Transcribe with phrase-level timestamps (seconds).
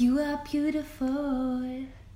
[0.00, 1.60] You are beautiful,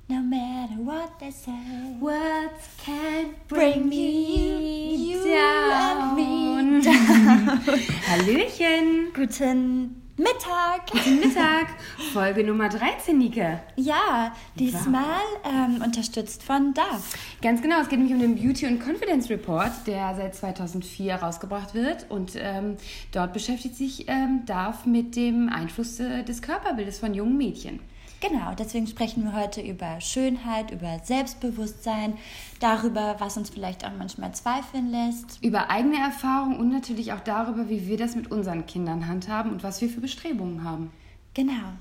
[0.09, 1.99] no matter what they say.
[2.01, 6.17] Words can't bring, me you down.
[6.17, 7.59] and me down.
[8.09, 9.13] Hallöchen.
[9.13, 10.93] Guten Mittag.
[10.93, 11.67] Guten Mittag.
[12.13, 13.59] Folge Nummer 13, Nike.
[13.75, 17.15] Ja, diesmal ähm, unterstützt von DAF.
[17.43, 21.75] Ganz genau, es geht nämlich um den Beauty and Confidence Report, der seit 2004 rausgebracht
[21.75, 22.07] wird.
[22.11, 22.77] Und ähm,
[23.11, 27.81] dort beschäftigt sich ähm, DAF mit dem Einfluss äh, des Körperbildes von jungen Mädchen.
[28.27, 32.17] Genau, deswegen sprechen wir heute über Schönheit, über Selbstbewusstsein,
[32.59, 35.43] darüber, was uns vielleicht auch manchmal zweifeln lässt.
[35.43, 39.63] Über eigene Erfahrungen und natürlich auch darüber, wie wir das mit unseren Kindern handhaben und
[39.63, 40.91] was wir für Bestrebungen haben.
[41.35, 41.75] Genau.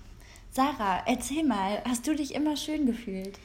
[0.52, 3.40] Sarah, erzähl mal, hast du dich immer schön gefühlt?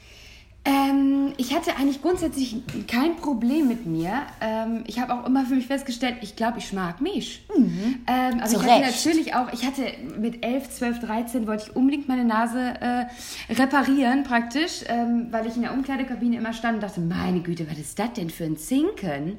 [0.65, 2.57] Ähm, ich hatte eigentlich grundsätzlich
[2.89, 4.23] kein Problem mit mir.
[4.41, 7.47] Ähm, ich habe auch immer für mich festgestellt, ich glaube, ich mag mich.
[7.57, 8.01] Mhm.
[8.07, 9.05] Ähm, aber Zu ich hatte Recht.
[9.05, 9.85] natürlich auch, ich hatte
[10.19, 13.07] mit 11, 12, 13 wollte ich unbedingt meine Nase äh,
[13.55, 17.79] reparieren praktisch, ähm, weil ich in der Umkleidekabine immer stand und dachte, meine Güte, was
[17.79, 19.39] ist das denn für ein Zinken?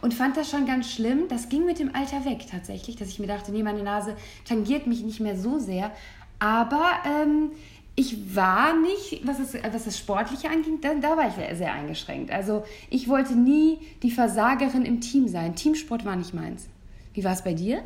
[0.00, 1.26] Und fand das schon ganz schlimm.
[1.28, 4.14] Das ging mit dem Alter weg tatsächlich, dass ich mir dachte, nee, meine Nase
[4.46, 5.90] tangiert mich nicht mehr so sehr.
[6.38, 7.50] Aber ähm,
[7.98, 12.30] ich war nicht, was, es, was das Sportliche anging, da, da war ich sehr eingeschränkt.
[12.30, 15.56] Also ich wollte nie die Versagerin im Team sein.
[15.56, 16.68] Teamsport war nicht meins.
[17.12, 17.82] Wie war es bei dir?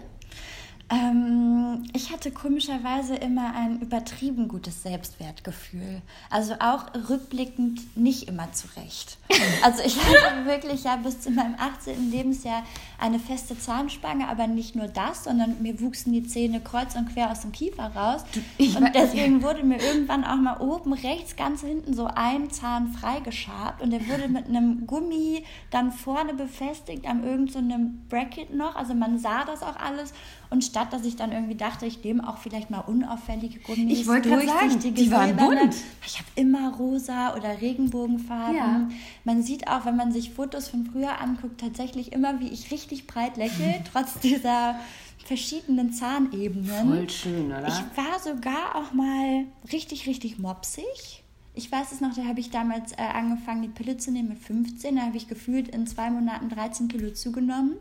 [0.92, 6.02] Ähm, ich hatte komischerweise immer ein übertrieben gutes Selbstwertgefühl.
[6.28, 9.18] Also auch rückblickend nicht immer zurecht.
[9.64, 12.10] Also ich hatte wirklich ja bis zu meinem 18.
[12.10, 12.64] Lebensjahr
[12.98, 17.30] eine feste Zahnspange, aber nicht nur das, sondern mir wuchsen die Zähne kreuz und quer
[17.30, 18.24] aus dem Kiefer raus.
[18.58, 22.88] ich und deswegen wurde mir irgendwann auch mal oben rechts ganz hinten so ein Zahn
[22.92, 27.60] freigeschabt und der wurde mit einem Gummi dann vorne befestigt am irgend so
[28.08, 28.76] Bracket noch.
[28.76, 30.12] Also man sah das auch alles.
[30.52, 34.06] Und statt dass ich dann irgendwie dachte, ich nehme auch vielleicht mal unauffällige Gummis, Ich
[34.06, 35.60] wollte gerade sagen, durchsichtige die waren silberne.
[35.60, 35.74] bunt.
[36.06, 38.56] Ich habe immer rosa oder Regenbogenfarben.
[38.56, 38.88] Ja.
[39.24, 43.06] Man sieht auch, wenn man sich Fotos von früher anguckt, tatsächlich immer, wie ich richtig
[43.06, 44.76] breit lächle, trotz dieser
[45.24, 46.88] verschiedenen Zahnebenen.
[46.88, 47.66] Voll schön, oder?
[47.68, 51.22] Ich war sogar auch mal richtig, richtig mopsig.
[51.54, 54.38] Ich weiß es noch, da habe ich damals äh, angefangen, die Pille zu nehmen mit
[54.38, 54.96] 15.
[54.96, 57.72] Da habe ich gefühlt in zwei Monaten 13 Kilo zugenommen.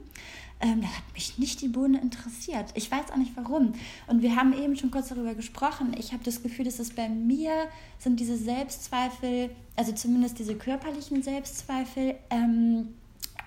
[0.62, 2.66] Ähm, da hat mich nicht die Bohne interessiert.
[2.76, 3.74] Ich weiß auch nicht warum.
[4.08, 5.96] Und wir haben eben schon kurz darüber gesprochen.
[5.98, 7.52] Ich habe das Gefühl, dass es bei mir
[8.00, 12.90] sind diese Selbstzweifel, also zumindest diese körperlichen Selbstzweifel, ähm,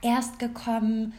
[0.02, 1.14] erst gekommen,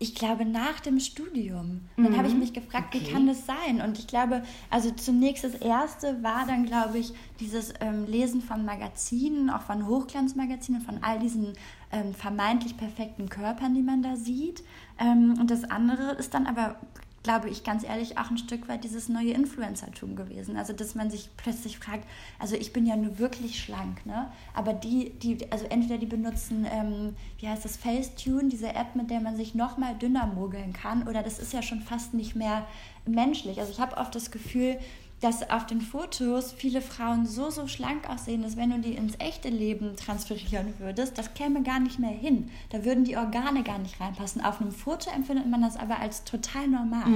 [0.00, 1.82] ich glaube, nach dem Studium.
[1.96, 3.12] Dann habe ich mich gefragt, wie Okay.
[3.12, 3.80] kann das sein?
[3.80, 8.64] Und ich glaube, also zunächst das Erste war dann, glaube ich, dieses ähm, Lesen von
[8.64, 11.52] Magazinen, auch von Hochglanzmagazinen, von all diesen
[11.94, 14.64] ähm, vermeintlich perfekten Körpern, die man da sieht.
[14.98, 16.76] Ähm, und das andere ist dann aber,
[17.22, 20.56] glaube ich, ganz ehrlich, auch ein Stück weit dieses neue Influencertum gewesen.
[20.56, 22.06] Also, dass man sich plötzlich fragt,
[22.38, 24.30] also ich bin ja nur wirklich schlank, ne?
[24.54, 29.10] Aber die, die, also entweder die benutzen, ähm, wie heißt das, Facetune, diese App, mit
[29.10, 32.34] der man sich noch mal dünner mogeln kann, oder das ist ja schon fast nicht
[32.34, 32.66] mehr
[33.06, 33.60] menschlich.
[33.60, 34.78] Also ich habe oft das Gefühl,
[35.24, 39.14] dass auf den Fotos viele Frauen so, so schlank aussehen, dass wenn du die ins
[39.18, 42.50] echte Leben transferieren würdest, das käme gar nicht mehr hin.
[42.68, 44.44] Da würden die Organe gar nicht reinpassen.
[44.44, 47.06] Auf einem Foto empfindet man das aber als total normal.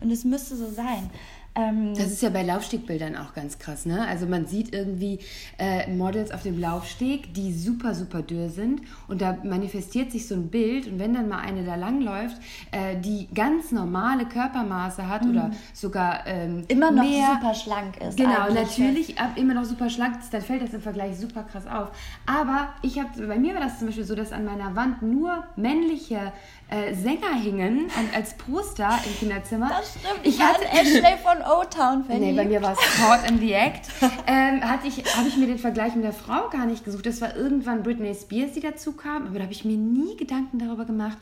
[0.00, 1.10] Und es müsste so sein.
[1.56, 4.06] Ähm, Das ist ja bei Laufstegbildern auch ganz krass, ne?
[4.06, 5.18] Also man sieht irgendwie
[5.58, 10.36] äh, Models auf dem Laufsteg, die super, super dürr sind und da manifestiert sich so
[10.36, 12.36] ein Bild und wenn dann mal eine da langläuft,
[12.70, 16.64] äh, die ganz normale Körpermaße hat oder sogar ähm, Mhm.
[16.68, 18.16] immer noch mehr, super schlank ist.
[18.16, 21.66] Genau, natürlich ab, immer noch super schlank ist, dann fällt das im Vergleich super krass
[21.66, 21.88] auf.
[22.26, 25.44] Aber ich habe, bei mir war das zum Beispiel so, dass an meiner Wand nur
[25.56, 26.32] männliche
[26.68, 29.68] äh, Sänger hingen und als Poster im Kinderzimmer.
[29.70, 30.20] Das stimmt.
[30.24, 32.26] Ich hatte Ashley von O-Town verliebt.
[32.26, 33.88] Nee, bei mir war es Caught in the Act.
[34.26, 37.04] Ähm, hatte ich, habe ich mir den Vergleich mit der Frau gar nicht gesucht.
[37.06, 40.58] Das war irgendwann Britney Spears, die dazu kam, aber da habe ich mir nie Gedanken
[40.58, 41.18] darüber gemacht.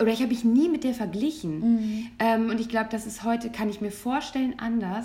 [0.00, 2.10] Oder ich habe mich nie mit der verglichen.
[2.18, 5.04] Ähm, und ich glaube, das ist heute, kann ich mir vorstellen, anders,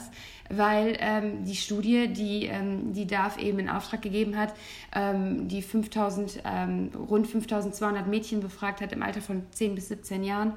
[0.50, 4.54] weil ähm, die Studie, die ähm, die DAF eben in Auftrag gegeben hat,
[4.94, 10.24] ähm, die 5000, ähm, rund 5200 Mädchen befragt hat im Alter von 10 bis 17
[10.24, 10.54] Jahren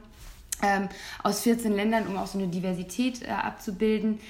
[0.63, 0.89] ähm,
[1.23, 4.21] aus 14 Ländern, um auch so eine Diversität äh, abzubilden,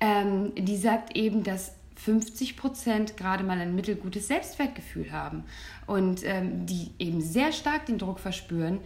[0.00, 5.44] ähm, die sagt eben, dass 50 Prozent gerade mal ein mittelgutes Selbstwertgefühl haben
[5.86, 8.78] und ähm, die eben sehr stark den Druck verspüren,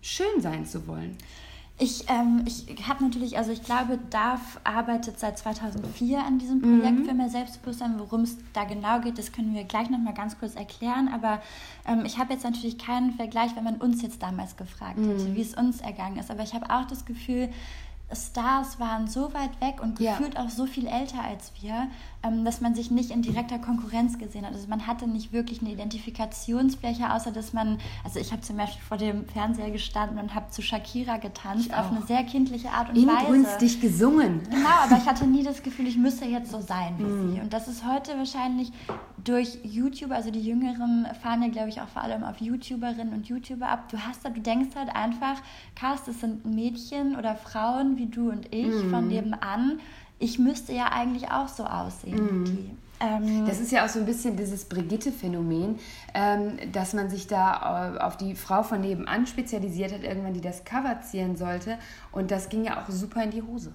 [0.00, 1.16] schön sein zu wollen.
[1.78, 7.06] Ich, ähm, ich habe natürlich, also ich glaube, DAF arbeitet seit 2004 an diesem Projekt
[7.06, 7.98] für mehr Selbstbewusstsein.
[7.98, 11.10] Worum es da genau geht, das können wir gleich nochmal ganz kurz erklären.
[11.12, 11.42] Aber
[11.86, 15.42] ähm, ich habe jetzt natürlich keinen Vergleich, wenn man uns jetzt damals gefragt hätte, wie
[15.42, 16.30] es uns ergangen ist.
[16.30, 17.50] Aber ich habe auch das Gefühl,
[18.12, 20.44] Stars waren so weit weg und gefühlt ja.
[20.44, 21.88] auch so viel älter als wir,
[22.44, 24.54] dass man sich nicht in direkter Konkurrenz gesehen hat.
[24.54, 28.82] Also man hatte nicht wirklich eine Identifikationsfläche, außer dass man, also ich habe zum Beispiel
[28.82, 32.96] vor dem Fernseher gestanden und habe zu Shakira getanzt auf eine sehr kindliche Art und
[32.96, 33.26] Weise.
[33.26, 34.42] Inbrünstig gesungen.
[34.50, 37.32] Genau, aber ich hatte nie das Gefühl, ich müsste jetzt so sein wie mm.
[37.34, 37.40] sie.
[37.40, 38.72] Und das ist heute wahrscheinlich
[39.22, 43.28] durch YouTube, also die Jüngeren fahren ja, glaube ich, auch vor allem auf YouTuberinnen und
[43.28, 43.88] YouTuber ab.
[43.90, 45.36] Du hast da, du denkst halt einfach,
[45.74, 48.90] Cast, das sind Mädchen oder Frauen wie du und ich mm.
[48.90, 49.80] von nebenan.
[50.18, 52.70] Ich müsste ja eigentlich auch so aussehen wie die.
[52.98, 55.78] Ähm, das ist ja auch so ein bisschen dieses Brigitte-Phänomen,
[56.14, 60.64] ähm, dass man sich da auf die Frau von nebenan spezialisiert hat, irgendwann die das
[60.64, 61.76] Cover zieren sollte.
[62.12, 63.72] Und das ging ja auch super in die Hose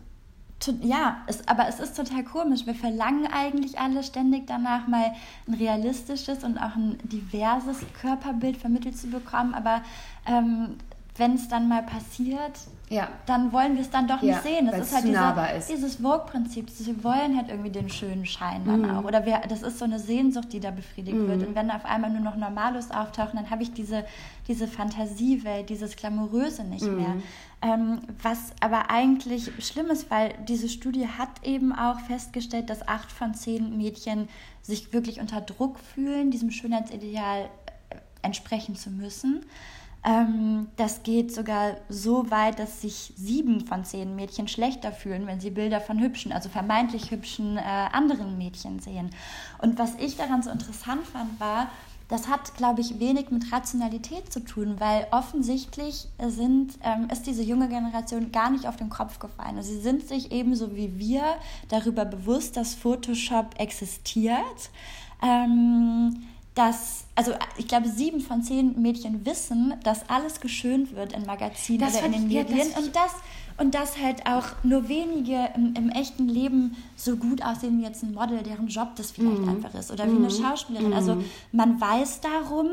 [0.82, 2.66] ja, es, aber es ist total komisch.
[2.66, 5.12] Wir verlangen eigentlich alle ständig danach, mal
[5.48, 9.54] ein realistisches und auch ein diverses Körperbild vermittelt zu bekommen.
[9.54, 9.82] Aber
[10.28, 10.78] ähm,
[11.18, 12.54] wenn es dann mal passiert,
[12.90, 13.10] ja.
[13.26, 14.68] dann wollen wir es dann doch ja, nicht sehen.
[14.68, 15.70] Das ist halt diese, ist.
[15.70, 16.68] dieses Vogue-Prinzip.
[16.80, 18.90] Wir wollen halt irgendwie den schönen Schein dann mhm.
[18.92, 19.04] auch.
[19.04, 21.28] Oder wir, das ist so eine Sehnsucht, die da befriedigt mhm.
[21.28, 21.48] wird.
[21.48, 24.06] Und wenn auf einmal nur noch Normalos auftauchen, dann habe ich diese,
[24.48, 26.96] diese Fantasiewelt, dieses Glamouröse nicht mhm.
[26.96, 27.16] mehr.
[27.62, 33.12] Ähm, was aber eigentlich schlimm ist, weil diese Studie hat eben auch festgestellt, dass acht
[33.12, 34.30] von zehn Mädchen
[34.62, 37.50] sich wirklich unter Druck fühlen, diesem Schönheitsideal
[37.90, 39.46] äh, entsprechen zu müssen.
[40.04, 45.40] Ähm, das geht sogar so weit, dass sich sieben von zehn Mädchen schlechter fühlen, wenn
[45.40, 49.12] sie Bilder von hübschen, also vermeintlich hübschen äh, anderen Mädchen sehen.
[49.60, 51.70] Und was ich daran so interessant fand, war,
[52.12, 57.42] das hat, glaube ich, wenig mit Rationalität zu tun, weil offensichtlich sind, ähm, ist diese
[57.42, 59.56] junge Generation gar nicht auf den Kopf gefallen.
[59.56, 61.24] Also sie sind sich ebenso wie wir
[61.70, 64.72] darüber bewusst, dass Photoshop existiert.
[65.24, 66.24] Ähm,
[66.56, 71.80] dass, also ich glaube, sieben von zehn Mädchen wissen, dass alles geschönt wird in Magazinen
[71.80, 72.58] das oder in den Medien.
[72.58, 73.12] Ja, das und das
[73.62, 78.02] und dass halt auch nur wenige im, im, echten Leben so gut aussehen wie jetzt
[78.02, 79.50] ein Model, deren Job das vielleicht mhm.
[79.50, 80.26] einfach ist oder wie mhm.
[80.26, 80.94] eine Schauspielerin.
[80.94, 81.26] Also mhm.
[81.52, 82.68] man weiß darum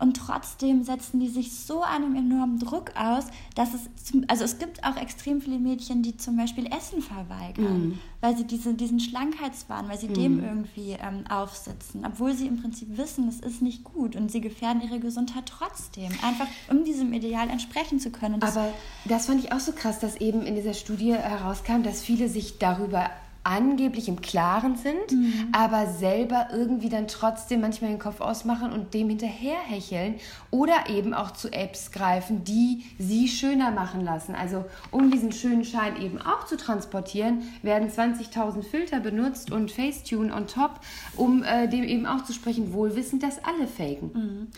[0.00, 4.58] und trotzdem setzen die sich so einem enormen Druck aus, dass es, zum, also es
[4.58, 7.98] gibt auch extrem viele Mädchen, die zum Beispiel Essen verweigern, mhm.
[8.22, 10.44] Weil sie diese, diesen Schlankheitswahn, weil sie dem mhm.
[10.44, 14.80] irgendwie ähm, aufsitzen, obwohl sie im Prinzip wissen, es ist nicht gut und sie gefährden
[14.80, 18.38] ihre Gesundheit trotzdem, einfach um diesem Ideal entsprechen zu können.
[18.38, 18.72] Das Aber
[19.04, 22.58] das fand ich auch so krass, dass eben in dieser Studie herauskam, dass viele sich
[22.58, 23.10] darüber
[23.44, 25.48] angeblich im Klaren sind, mhm.
[25.52, 30.16] aber selber irgendwie dann trotzdem manchmal den Kopf ausmachen und dem hinterherhecheln
[30.50, 34.34] oder eben auch zu Apps greifen, die sie schöner machen lassen.
[34.34, 40.32] Also um diesen schönen Schein eben auch zu transportieren, werden 20.000 Filter benutzt und Facetune
[40.32, 40.80] on top,
[41.16, 44.10] um äh, dem eben auch zu sprechen, wohlwissend, dass alle faken.
[44.14, 44.48] Mhm.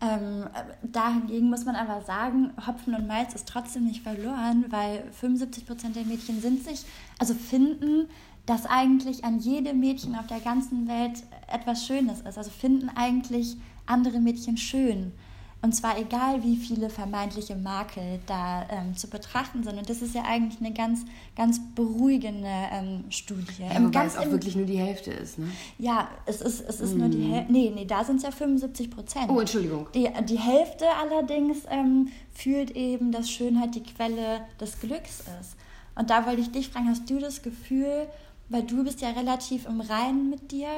[0.00, 0.44] Ähm,
[0.82, 5.96] dahingegen muss man aber sagen, Hopfen und Malz ist trotzdem nicht verloren, weil 75 Prozent
[5.96, 6.84] der Mädchen sind sich,
[7.18, 8.08] also finden,
[8.48, 11.22] dass eigentlich an jedem Mädchen auf der ganzen Welt
[11.52, 12.38] etwas Schönes ist.
[12.38, 15.12] Also finden eigentlich andere Mädchen schön.
[15.60, 19.76] Und zwar egal, wie viele vermeintliche Makel da ähm, zu betrachten sind.
[19.76, 21.04] Und das ist ja eigentlich eine ganz,
[21.36, 23.44] ganz beruhigende ähm, Studie.
[23.58, 25.48] Ja, wobei es auch wirklich nur die Hälfte ist, ne?
[25.78, 26.98] Ja, es ist, es ist mm.
[26.98, 27.32] nur die mhm.
[27.32, 27.52] Hälfte.
[27.52, 29.28] Nee, nee, da sind es ja 75 Prozent.
[29.28, 29.88] Oh, Entschuldigung.
[29.94, 35.56] Die, die Hälfte allerdings ähm, fühlt eben, dass Schönheit die Quelle des Glücks ist.
[35.96, 38.06] Und da wollte ich dich fragen, hast du das Gefühl,
[38.48, 40.68] weil du bist ja relativ im Reinen mit dir,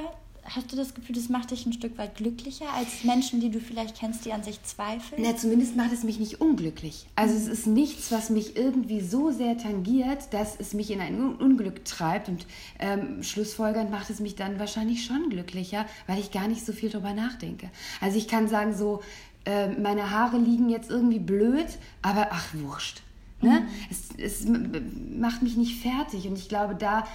[0.45, 3.61] Hast du das Gefühl, das macht dich ein Stück weit glücklicher als Menschen, die du
[3.61, 5.23] vielleicht kennst, die an sich zweifeln?
[5.23, 7.07] Na, zumindest macht es mich nicht unglücklich.
[7.15, 11.37] Also es ist nichts, was mich irgendwie so sehr tangiert, dass es mich in ein
[11.37, 12.29] Unglück treibt.
[12.29, 12.47] Und
[12.79, 16.91] ähm, schlussfolgernd macht es mich dann wahrscheinlich schon glücklicher, weil ich gar nicht so viel
[16.91, 17.71] drüber nachdenke.
[18.01, 19.03] Also ich kann sagen, so,
[19.45, 21.67] äh, meine Haare liegen jetzt irgendwie blöd,
[22.03, 23.03] aber ach, wurscht.
[23.43, 23.61] Ne?
[23.61, 23.69] Mhm.
[23.91, 26.27] Es, es macht mich nicht fertig.
[26.27, 27.07] Und ich glaube, da,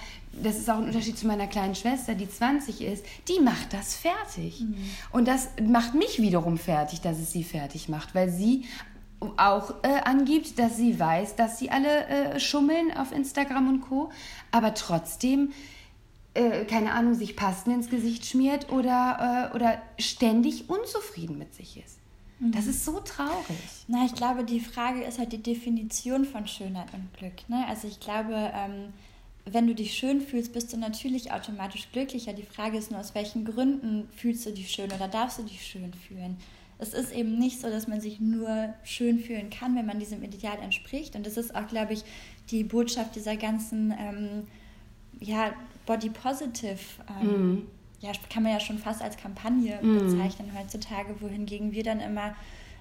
[0.42, 3.94] das ist auch ein Unterschied zu meiner kleinen Schwester, die 20 ist, die macht das
[3.96, 4.60] fertig.
[4.60, 4.76] Mhm.
[5.12, 8.64] Und das macht mich wiederum fertig, dass es sie fertig macht, weil sie
[9.36, 14.10] auch äh, angibt, dass sie weiß, dass sie alle äh, schummeln auf Instagram und Co.,
[14.50, 15.52] aber trotzdem
[16.36, 21.82] äh, keine Ahnung, sich Pasten ins Gesicht schmiert oder, äh, oder ständig unzufrieden mit sich
[21.82, 21.95] ist.
[22.38, 22.70] Das mhm.
[22.70, 23.56] ist so traurig.
[23.88, 27.48] Na, ich glaube, die Frage ist halt die Definition von Schönheit und Glück.
[27.48, 27.64] Ne?
[27.66, 28.92] Also ich glaube, ähm,
[29.46, 32.34] wenn du dich schön fühlst, bist du natürlich automatisch glücklicher.
[32.34, 35.64] Die Frage ist nur, aus welchen Gründen fühlst du dich schön oder darfst du dich
[35.64, 36.36] schön fühlen?
[36.78, 40.22] Es ist eben nicht so, dass man sich nur schön fühlen kann, wenn man diesem
[40.22, 41.16] Ideal entspricht.
[41.16, 42.04] Und das ist auch, glaube ich,
[42.50, 44.46] die Botschaft dieser ganzen ähm,
[45.20, 45.54] ja,
[45.86, 46.78] Body Positive
[47.22, 47.66] ähm, mm
[48.00, 49.98] ja, kann man ja schon fast als Kampagne mm.
[49.98, 52.34] bezeichnen heutzutage, wohingegen wir dann immer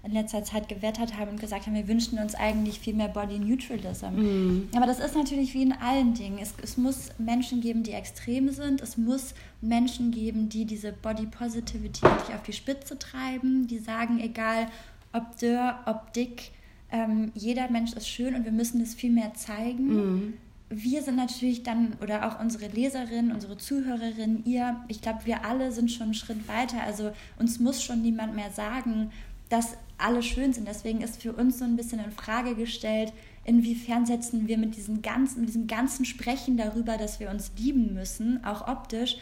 [0.04, 3.40] in letzter Zeit gewettert haben und gesagt haben, wir wünschen uns eigentlich viel mehr Body
[3.40, 4.06] Neutralism.
[4.16, 4.70] Mm.
[4.76, 6.38] Aber das ist natürlich wie in allen Dingen.
[6.40, 8.82] Es, es muss Menschen geben, die extrem sind.
[8.82, 14.20] Es muss Menschen geben, die diese Body Positivity wirklich auf die Spitze treiben, die sagen,
[14.20, 14.68] egal
[15.12, 16.52] ob dürr, ob dick,
[16.92, 19.88] ähm, jeder Mensch ist schön und wir müssen das viel mehr zeigen.
[19.88, 20.34] Mm
[20.70, 25.72] wir sind natürlich dann, oder auch unsere Leserinnen, unsere Zuhörerinnen, ihr, ich glaube, wir alle
[25.72, 26.82] sind schon einen Schritt weiter.
[26.84, 29.12] Also uns muss schon niemand mehr sagen,
[29.50, 30.68] dass alle schön sind.
[30.68, 33.14] Deswegen ist für uns so ein bisschen in Frage gestellt,
[33.46, 38.44] inwiefern setzen wir mit diesem ganzen, diesem ganzen Sprechen darüber, dass wir uns lieben müssen,
[38.44, 39.18] auch optisch,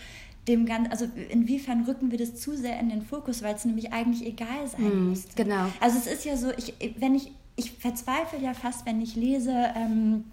[0.47, 3.93] dem Ganzen, also inwiefern rücken wir das zu sehr in den Fokus, weil es nämlich
[3.93, 5.25] eigentlich egal sein mm, muss.
[5.35, 5.67] Genau.
[5.79, 9.53] Also es ist ja so, ich, wenn ich, ich verzweifle ja fast, wenn ich lese,
[9.75, 10.25] ähm,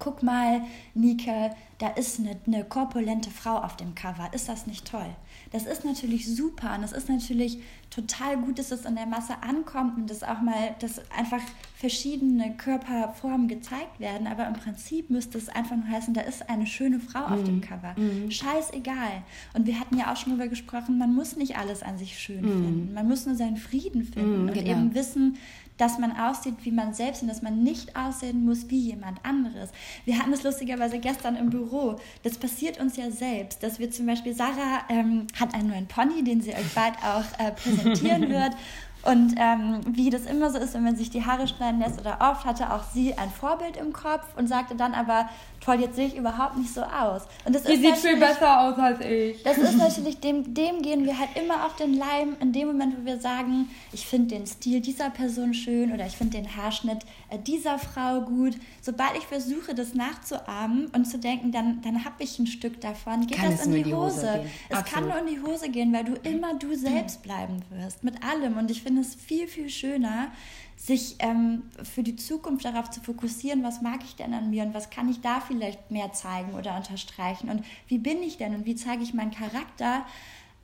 [0.00, 0.62] guck mal,
[0.94, 4.28] Nike, da ist eine, eine korpulente Frau auf dem Cover.
[4.32, 5.14] Ist das nicht toll?
[5.52, 7.58] Das ist natürlich super und es ist natürlich
[7.90, 11.40] total gut, dass es in der Masse ankommt und dass auch mal, dass einfach
[11.74, 14.26] verschiedene Körperformen gezeigt werden.
[14.26, 17.32] Aber im Prinzip müsste es einfach nur heißen, da ist eine schöne Frau mhm.
[17.32, 17.60] auf dem mhm.
[17.62, 17.94] Cover.
[17.96, 18.30] Mhm.
[18.30, 19.22] Scheißegal.
[19.54, 22.42] Und wir hatten ja auch schon darüber gesprochen, man muss nicht alles an sich schön
[22.42, 22.48] mhm.
[22.48, 22.94] finden.
[22.94, 24.70] Man muss nur seinen Frieden finden mhm, und genau.
[24.70, 25.36] eben wissen,
[25.80, 29.70] dass man aussieht wie man selbst und dass man nicht aussehen muss wie jemand anderes.
[30.04, 31.96] Wir hatten es lustigerweise gestern im Büro.
[32.22, 36.22] Das passiert uns ja selbst, dass wir zum Beispiel, Sarah ähm, hat einen neuen Pony,
[36.22, 38.52] den sie euch bald auch äh, präsentieren wird.
[39.02, 42.18] Und ähm, wie das immer so ist, wenn man sich die Haare schneiden lässt oder
[42.20, 45.28] oft, hatte auch sie ein Vorbild im Kopf und sagte dann aber,
[45.60, 47.22] toll, jetzt sehe ich überhaupt nicht so aus.
[47.44, 49.42] Und das die sieht viel besser aus als ich.
[49.42, 52.96] Das ist natürlich, dem, dem gehen wir halt immer auf den Leim in dem Moment,
[52.98, 57.04] wo wir sagen, ich finde den Stil dieser Person schön oder ich finde den Haarschnitt
[57.28, 58.54] äh, dieser Frau gut.
[58.80, 63.26] Sobald ich versuche, das nachzuahmen und zu denken, dann, dann habe ich ein Stück davon,
[63.26, 64.32] geht kann das in die, die Hose.
[64.32, 64.86] Hose es Absolut.
[64.86, 68.56] kann nur in die Hose gehen, weil du immer du selbst bleiben wirst, mit allem.
[68.56, 70.32] Und ich finde es viel, viel schöner,
[70.76, 74.72] sich ähm, für die Zukunft darauf zu fokussieren, was mag ich denn an mir und
[74.72, 78.64] was kann ich da vielleicht mehr zeigen oder unterstreichen und wie bin ich denn und
[78.64, 80.06] wie zeige ich meinen Charakter,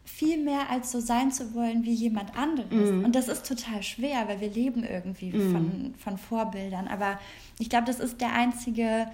[0.06, 2.92] viel mehr als so sein zu wollen wie jemand anderes.
[2.92, 3.04] Mm.
[3.04, 5.52] Und das ist total schwer, weil wir leben irgendwie mm.
[5.52, 6.86] von, von Vorbildern.
[6.86, 7.18] Aber
[7.58, 9.08] ich glaube, das ist der einzige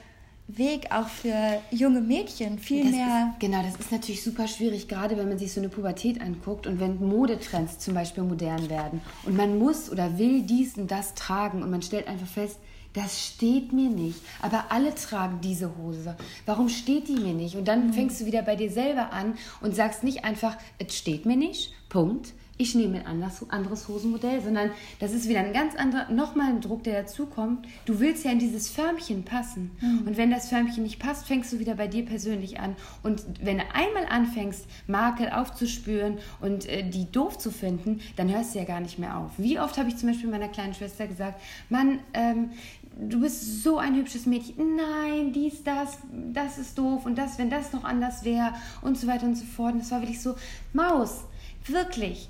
[0.49, 3.31] Weg auch für junge Mädchen viel das mehr.
[3.33, 6.67] Ist, genau, das ist natürlich super schwierig, gerade wenn man sich so eine Pubertät anguckt
[6.67, 11.15] und wenn Modetrends zum Beispiel modern werden und man muss oder will dies und das
[11.15, 12.59] tragen und man stellt einfach fest,
[12.93, 14.21] das steht mir nicht.
[14.43, 16.17] Aber alle tragen diese Hose.
[16.45, 17.57] Warum steht die mir nicht?
[17.57, 17.93] Und dann mhm.
[17.95, 21.73] fängst du wieder bei dir selber an und sagst nicht einfach, es steht mir nicht,
[21.89, 26.61] Punkt, ich nehme ein anderes Hosenmodell, sondern das ist wieder ein ganz anderer, nochmal ein
[26.61, 27.67] Druck, der dazukommt.
[27.85, 29.73] Du willst ja in dieses Förmchen passen.
[29.81, 30.07] Mhm.
[30.07, 32.77] Und wenn das Förmchen nicht passt, fängst du wieder bei dir persönlich an.
[33.03, 38.55] Und wenn du einmal anfängst, Makel aufzuspüren und äh, die doof zu finden, dann hörst
[38.55, 39.33] du ja gar nicht mehr auf.
[39.39, 42.51] Wie oft habe ich zum Beispiel meiner kleinen Schwester gesagt, Mann, ähm,
[42.97, 44.77] du bist so ein hübsches Mädchen.
[44.77, 45.99] Nein, dies, das,
[46.33, 48.53] das ist doof und das, wenn das noch anders wäre
[48.83, 49.73] und so weiter und so fort.
[49.73, 50.37] Und das war wirklich so,
[50.73, 51.25] Maus,
[51.67, 52.29] wirklich,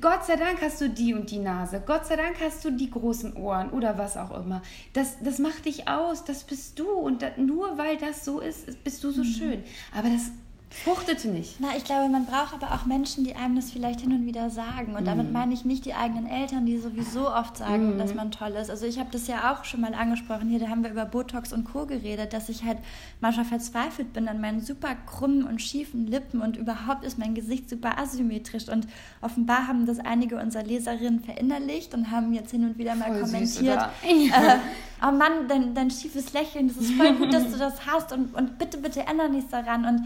[0.00, 1.82] Gott sei Dank hast du die und die Nase.
[1.84, 4.62] Gott sei Dank hast du die großen Ohren oder was auch immer.
[4.92, 6.24] Das, das macht dich aus.
[6.24, 6.88] Das bist du.
[6.88, 9.26] Und das, nur weil das so ist, bist du so mhm.
[9.26, 9.64] schön.
[9.96, 10.30] Aber das
[10.72, 11.56] Fruchtete nicht.
[11.60, 14.48] Na, ich glaube, man braucht aber auch Menschen, die einem das vielleicht hin und wieder
[14.48, 14.96] sagen.
[14.96, 15.32] Und damit mm.
[15.32, 17.98] meine ich nicht die eigenen Eltern, die sowieso oft sagen, mm.
[17.98, 18.70] dass man toll ist.
[18.70, 20.48] Also ich habe das ja auch schon mal angesprochen.
[20.48, 21.86] Hier, da haben wir über Botox und Co.
[21.86, 22.78] geredet, dass ich halt
[23.20, 27.68] manchmal verzweifelt bin an meinen super krummen und schiefen Lippen und überhaupt ist mein Gesicht
[27.68, 28.68] super asymmetrisch.
[28.68, 28.88] Und
[29.20, 33.20] offenbar haben das einige unserer Leserinnen verinnerlicht und haben jetzt hin und wieder mal voll
[33.22, 33.82] kommentiert.
[34.32, 34.58] Äh,
[35.06, 38.34] oh Mann, dein, dein schiefes Lächeln, das ist voll gut, dass du das hast und,
[38.34, 39.84] und bitte, bitte ändere nichts daran.
[39.84, 40.04] Und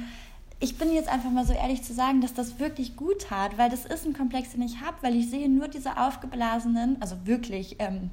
[0.59, 3.69] ich bin jetzt einfach mal so ehrlich zu sagen, dass das wirklich gut tat, weil
[3.69, 7.77] das ist ein Komplex, den ich habe, weil ich sehe nur diese aufgeblasenen, also wirklich
[7.79, 8.11] ähm,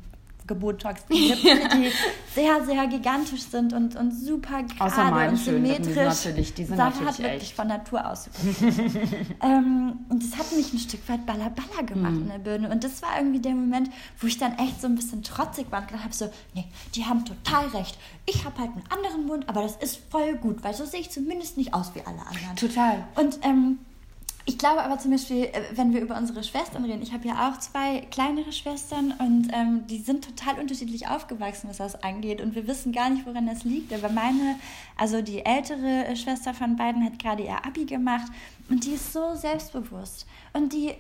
[0.48, 1.92] Gebotox, die
[2.34, 5.96] sehr, sehr gigantisch sind und, und super gerade und symmetrisch.
[5.96, 7.56] Natürlich, die sind Sarah natürlich hat wirklich echt.
[7.56, 8.30] von Natur aus
[9.42, 12.22] ähm, Und das hat mich ein Stück weit baller baller gemacht mm.
[12.22, 12.70] in der Birne.
[12.70, 15.82] Und das war irgendwie der Moment, wo ich dann echt so ein bisschen trotzig war
[15.82, 17.98] und gedacht habe, so, nee, die haben total recht.
[18.26, 21.12] Ich habe halt einen anderen Mund, aber das ist voll gut, weil so sehe ich
[21.12, 22.56] zumindest nicht aus wie alle anderen.
[22.56, 23.04] Total.
[23.16, 23.80] Und ähm,
[24.46, 27.50] ich glaube aber zum Beispiel, äh, wenn wir über unsere Schwestern reden, ich habe ja
[27.50, 32.42] auch zwei kleinere Schwestern und ähm, die sind total unterschiedlich aufgewachsen, was das angeht.
[32.42, 33.94] Und wir wissen gar nicht, woran das liegt.
[33.94, 34.60] Aber meine,
[34.98, 38.32] also die ältere Schwester von beiden hat gerade ihr Abi gemacht
[38.70, 40.26] und die ist so selbstbewusst.
[40.54, 40.94] Und die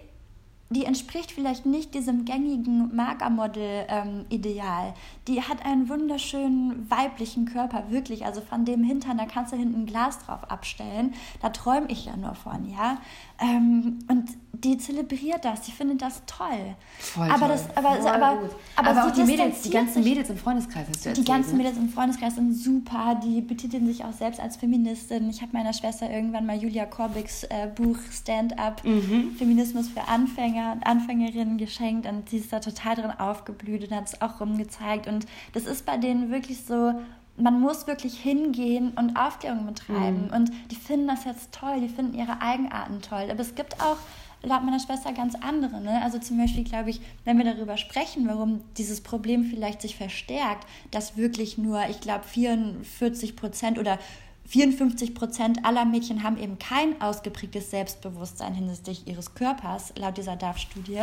[0.74, 4.88] die entspricht vielleicht nicht diesem gängigen Magermodel-Ideal.
[4.88, 4.94] Ähm,
[5.28, 8.26] die hat einen wunderschönen weiblichen Körper, wirklich.
[8.26, 11.14] Also von dem Hintern, da kannst du hinten ein Glas drauf abstellen.
[11.42, 12.98] Da träume ich ja nur von, ja.
[13.40, 16.76] Ähm, und die zelebriert das, die findet das toll.
[17.00, 18.52] Voll aber toll, das, aber, voll aber, gut.
[18.76, 21.64] aber, Aber die Mädels, die ganzen Mädels im Freundeskreis hast du Die erzählt, ganzen ne?
[21.64, 25.30] Mädels im Freundeskreis sind super, die betiteln sich auch selbst als Feministin.
[25.30, 29.36] Ich habe meiner Schwester irgendwann mal Julia Korbicks äh, Buch Stand-up Mhm.
[29.38, 34.08] Feminismus für Anfänger und Anfängerinnen geschenkt und sie ist da total drin aufgeblüht und hat
[34.08, 35.08] es auch rumgezeigt.
[35.08, 35.13] Und
[35.54, 36.94] das ist bei denen wirklich so,
[37.38, 40.30] man muss wirklich hingehen und Aufklärung betreiben.
[40.34, 43.28] Und die finden das jetzt toll, die finden ihre Eigenarten toll.
[43.30, 43.98] Aber es gibt auch
[44.44, 45.82] laut meiner Schwester ganz andere.
[45.82, 46.02] Ne?
[46.04, 50.68] Also zum Beispiel glaube ich, wenn wir darüber sprechen, warum dieses Problem vielleicht sich verstärkt,
[50.92, 53.98] dass wirklich nur, ich glaube, 44 Prozent oder
[54.46, 61.00] 54 Prozent aller Mädchen haben eben kein ausgeprägtes Selbstbewusstsein hinsichtlich ihres Körpers, laut dieser DAF-Studie,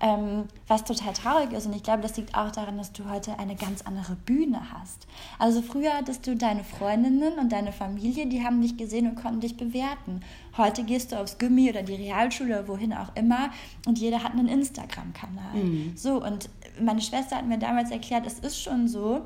[0.00, 1.66] ähm, was total traurig ist.
[1.66, 5.06] Und ich glaube, das liegt auch daran, dass du heute eine ganz andere Bühne hast.
[5.38, 9.40] Also früher hattest du deine Freundinnen und deine Familie, die haben dich gesehen und konnten
[9.40, 10.20] dich bewerten.
[10.56, 13.50] Heute gehst du aufs Gimmi oder die Realschule oder wohin auch immer
[13.86, 15.54] und jeder hat einen Instagram-Kanal.
[15.96, 16.48] So, und
[16.80, 19.22] meine Schwester hat mir damals erklärt, es ist schon so,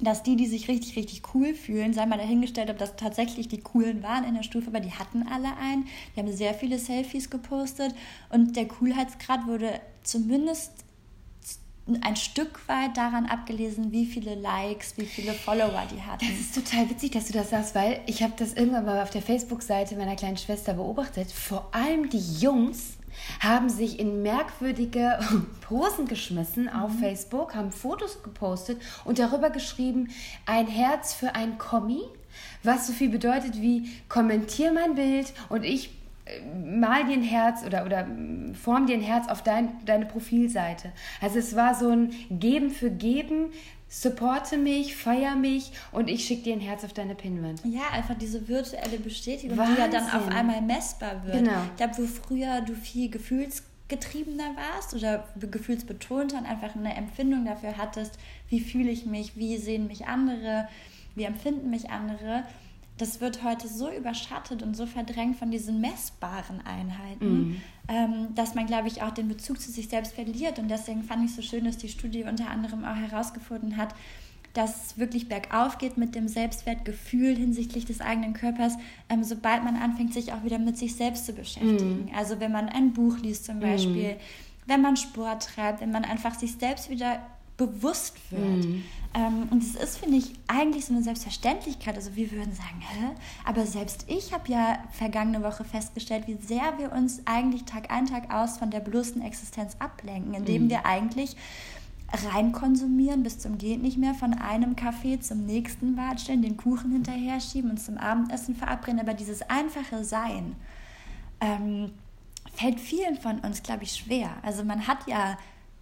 [0.00, 3.60] dass die, die sich richtig, richtig cool fühlen, sei mal dahingestellt, ob das tatsächlich die
[3.60, 5.86] coolen waren in der Stufe, aber die hatten alle einen.
[6.14, 7.94] Die haben sehr viele Selfies gepostet
[8.30, 10.72] und der Coolheitsgrad wurde zumindest
[12.02, 16.24] ein Stück weit daran abgelesen, wie viele Likes, wie viele Follower die hatten.
[16.24, 19.10] Das ist total witzig, dass du das sagst, weil ich habe das irgendwann mal auf
[19.10, 21.32] der Facebook-Seite meiner kleinen Schwester beobachtet.
[21.32, 22.94] Vor allem die Jungs
[23.40, 25.18] haben sich in merkwürdige
[25.60, 30.08] Posen geschmissen auf Facebook, haben Fotos gepostet und darüber geschrieben,
[30.46, 32.02] ein Herz für ein Kommi,
[32.62, 35.90] was so viel bedeutet wie kommentier mein Bild und ich
[36.26, 40.06] äh, mal dir ein Herz oder, oder mm, form dir ein Herz auf dein, deine
[40.06, 40.92] Profilseite.
[41.20, 43.52] Also es war so ein Geben für Geben,
[43.90, 47.60] supporte mich, feier mich und ich schicke dir ein Herz auf deine Pinwand.
[47.64, 50.32] Ja, einfach diese virtuelle Bestätigung, die ja dann auf Wahnsinn.
[50.32, 51.38] einmal messbar wird.
[51.38, 51.62] Genau.
[51.70, 57.76] Ich glaube, wo früher du viel gefühlsgetriebener warst oder gefühlsbetonter und einfach eine Empfindung dafür
[57.76, 58.16] hattest,
[58.48, 60.68] wie fühle ich mich, wie sehen mich andere,
[61.16, 62.44] wie empfinden mich andere,
[63.00, 68.66] das wird heute so überschattet und so verdrängt von diesen messbaren Einheiten, ähm, dass man,
[68.66, 70.58] glaube ich, auch den Bezug zu sich selbst verliert.
[70.58, 73.94] Und deswegen fand ich es so schön, dass die Studie unter anderem auch herausgefunden hat,
[74.52, 78.74] dass es wirklich bergauf geht mit dem Selbstwertgefühl hinsichtlich des eigenen Körpers,
[79.08, 82.10] ähm, sobald man anfängt, sich auch wieder mit sich selbst zu beschäftigen.
[82.16, 84.16] Also wenn man ein Buch liest zum Beispiel,
[84.66, 87.20] wenn man Sport treibt, wenn man einfach sich selbst wieder
[87.60, 88.64] bewusst wird.
[89.12, 91.94] Ähm, und es ist, finde ich, eigentlich so eine Selbstverständlichkeit.
[91.94, 93.10] Also wir würden sagen, hä?
[93.44, 98.06] Aber selbst ich habe ja vergangene Woche festgestellt, wie sehr wir uns eigentlich Tag ein,
[98.06, 101.36] Tag aus von der bloßen Existenz ablenken, indem wir eigentlich
[102.32, 106.90] rein konsumieren bis zum geht nicht mehr, von einem Kaffee zum nächsten watscheln, den Kuchen
[106.90, 109.00] hinterher schieben und zum Abendessen verabreden.
[109.00, 110.56] Aber dieses einfache Sein
[111.40, 111.92] ähm,
[112.54, 114.30] fällt vielen von uns, glaube ich, schwer.
[114.42, 115.36] Also man hat ja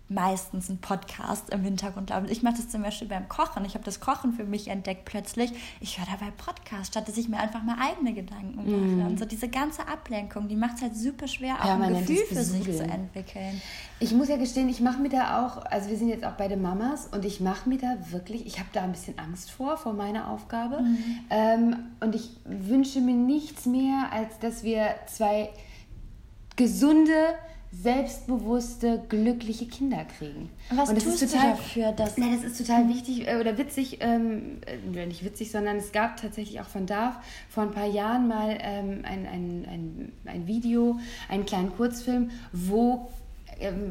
[0.08, 2.06] meistens einen Podcast im Hintergrund.
[2.08, 2.42] glaube ich.
[2.42, 3.64] Mache das zum Beispiel beim Kochen.
[3.64, 5.52] Ich habe das Kochen für mich entdeckt plötzlich.
[5.80, 9.06] Ich höre dabei Podcast, statt dass ich mir einfach mal eigene Gedanken mache.
[9.08, 12.36] Und so diese ganze Ablenkung, die macht es halt super schwer, auch ein Permanentes Gefühl
[12.36, 13.60] für sich zu entwickeln.
[14.00, 16.56] Ich muss ja gestehen, ich mache mir da auch, also wir sind jetzt auch beide
[16.56, 19.92] Mamas und ich mache mir da wirklich, ich habe da ein bisschen Angst vor, vor
[19.92, 20.82] meiner Aufgabe.
[21.30, 25.50] Ähm, und ich wünsche mir nichts mehr, als dass wir zwei
[26.56, 27.34] gesunde,
[27.70, 30.50] selbstbewusste, glückliche Kinder kriegen.
[30.70, 33.36] Was und das tust ist du total, dafür, dass- Nein, das ist total wichtig äh,
[33.40, 37.16] oder witzig, ähm, äh, nicht witzig, sondern es gab tatsächlich auch von DARF
[37.48, 43.08] vor ein paar Jahren mal ähm, ein, ein, ein, ein Video, einen kleinen Kurzfilm, wo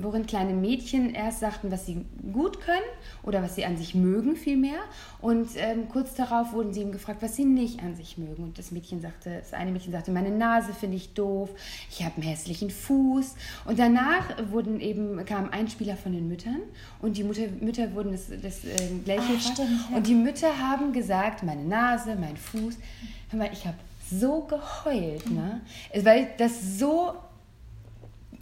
[0.01, 2.77] worin kleine Mädchen erst sagten, was sie gut können
[3.23, 4.79] oder was sie an sich mögen vielmehr.
[5.21, 8.43] Und ähm, kurz darauf wurden sie eben gefragt, was sie nicht an sich mögen.
[8.43, 11.49] Und das Mädchen sagte, das eine Mädchen sagte, meine Nase finde ich doof,
[11.89, 13.35] ich habe einen hässlichen Fuß.
[13.65, 16.61] Und danach wurden eben, kamen Einspieler von den Müttern
[17.01, 19.97] und die Mutter, Mütter wurden das, das äh, gleiche Ah, stimmt, ja.
[19.97, 22.75] Und die Mütter haben gesagt, meine Nase, mein Fuß.
[23.29, 23.77] Hör mal, ich habe
[24.09, 25.61] so geheult, ne?
[25.93, 27.13] Weil das so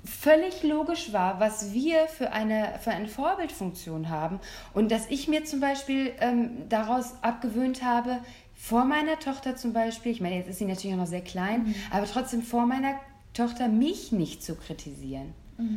[0.05, 4.39] völlig logisch war, was wir für eine, für eine Vorbildfunktion haben.
[4.73, 8.19] Und dass ich mir zum Beispiel ähm, daraus abgewöhnt habe,
[8.55, 11.75] vor meiner Tochter zum Beispiel, ich meine, jetzt ist sie natürlich auch noch sehr klein,
[11.91, 12.95] aber trotzdem vor meiner
[13.33, 15.33] Tochter mich nicht zu kritisieren.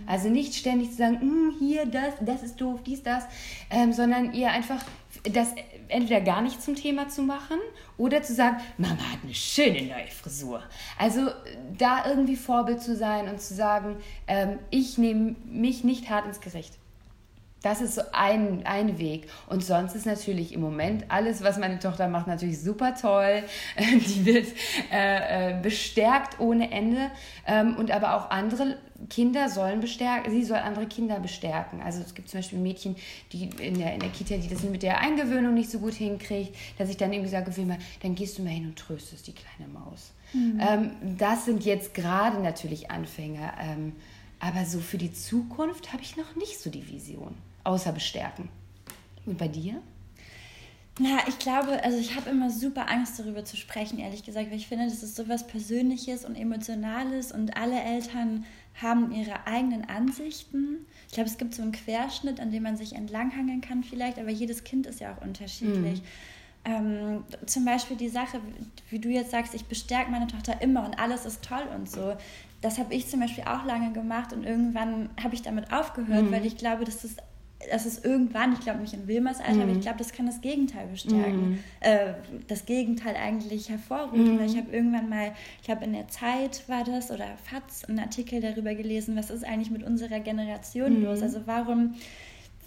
[0.07, 3.25] Also nicht ständig zu sagen, "Mm, hier, das, das ist doof, dies, das,
[3.71, 4.83] ähm, sondern ihr einfach
[5.25, 5.55] das
[5.89, 7.59] entweder gar nicht zum Thema zu machen
[7.97, 10.63] oder zu sagen, Mama hat eine schöne neue Frisur.
[10.99, 11.31] Also
[11.77, 16.41] da irgendwie Vorbild zu sein und zu sagen, ähm, ich nehme mich nicht hart ins
[16.41, 16.75] Gericht.
[17.63, 19.29] Das ist so ein, ein Weg.
[19.49, 23.43] Und sonst ist natürlich im Moment alles, was meine Tochter macht, natürlich super toll.
[23.79, 24.47] Die wird
[24.93, 27.11] äh, äh, bestärkt ohne Ende.
[27.47, 28.77] Ähm, und aber auch andere
[29.11, 31.81] Kinder sollen bestärken, sie soll andere Kinder bestärken.
[31.81, 32.97] Also es gibt zum Beispiel Mädchen,
[33.33, 36.55] die in der, in der Kita, die das mit der Eingewöhnung nicht so gut hinkriegt,
[36.79, 39.71] dass ich dann irgendwie sage, Wilma, dann gehst du mal hin und tröstest die kleine
[39.73, 40.13] Maus.
[40.33, 40.61] Mhm.
[40.61, 43.55] Ähm, das sind jetzt gerade natürlich Anfänger.
[43.61, 43.93] Ähm,
[44.41, 47.35] aber so für die Zukunft habe ich noch nicht so die Vision,
[47.65, 48.49] außer bestärken.
[49.27, 49.81] Und bei dir?
[51.01, 54.57] Na, ich glaube, also ich habe immer super Angst darüber zu sprechen, ehrlich gesagt, weil
[54.57, 58.45] ich finde, das ist so was Persönliches und Emotionales und alle Eltern
[58.81, 60.87] haben ihre eigenen Ansichten.
[61.09, 64.31] Ich glaube, es gibt so einen Querschnitt, an dem man sich entlanghangeln kann vielleicht, aber
[64.31, 66.01] jedes Kind ist ja auch unterschiedlich.
[66.01, 66.07] Mhm.
[66.65, 68.41] Ähm, zum Beispiel die Sache,
[68.91, 72.17] wie du jetzt sagst, ich bestärke meine Tochter immer und alles ist toll und so.
[72.61, 76.33] Das habe ich zum Beispiel auch lange gemacht und irgendwann habe ich damit aufgehört, mhm.
[76.33, 77.17] weil ich glaube, dass das
[77.71, 79.63] das ist irgendwann, ich glaube nicht in Wilmers Alter, mhm.
[79.63, 81.51] aber ich glaube, das kann das Gegenteil bestärken.
[81.51, 81.59] Mhm.
[81.81, 82.15] Äh,
[82.47, 84.35] das Gegenteil eigentlich hervorrufen.
[84.35, 84.39] Mhm.
[84.39, 87.99] Weil ich habe irgendwann mal, ich habe in der Zeit war das oder FATS einen
[87.99, 91.05] Artikel darüber gelesen, was ist eigentlich mit unserer Generation mhm.
[91.05, 91.23] los?
[91.23, 91.95] Also warum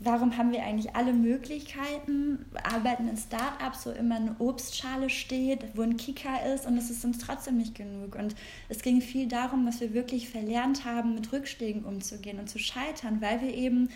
[0.03, 5.83] warum haben wir eigentlich alle Möglichkeiten, arbeiten in Startups, wo immer eine Obstschale steht, wo
[5.83, 8.15] ein Kicker ist und es ist uns trotzdem nicht genug.
[8.15, 8.35] Und
[8.67, 13.21] es ging viel darum, dass wir wirklich verlernt haben, mit Rückschlägen umzugehen und zu scheitern,
[13.21, 13.89] weil wir eben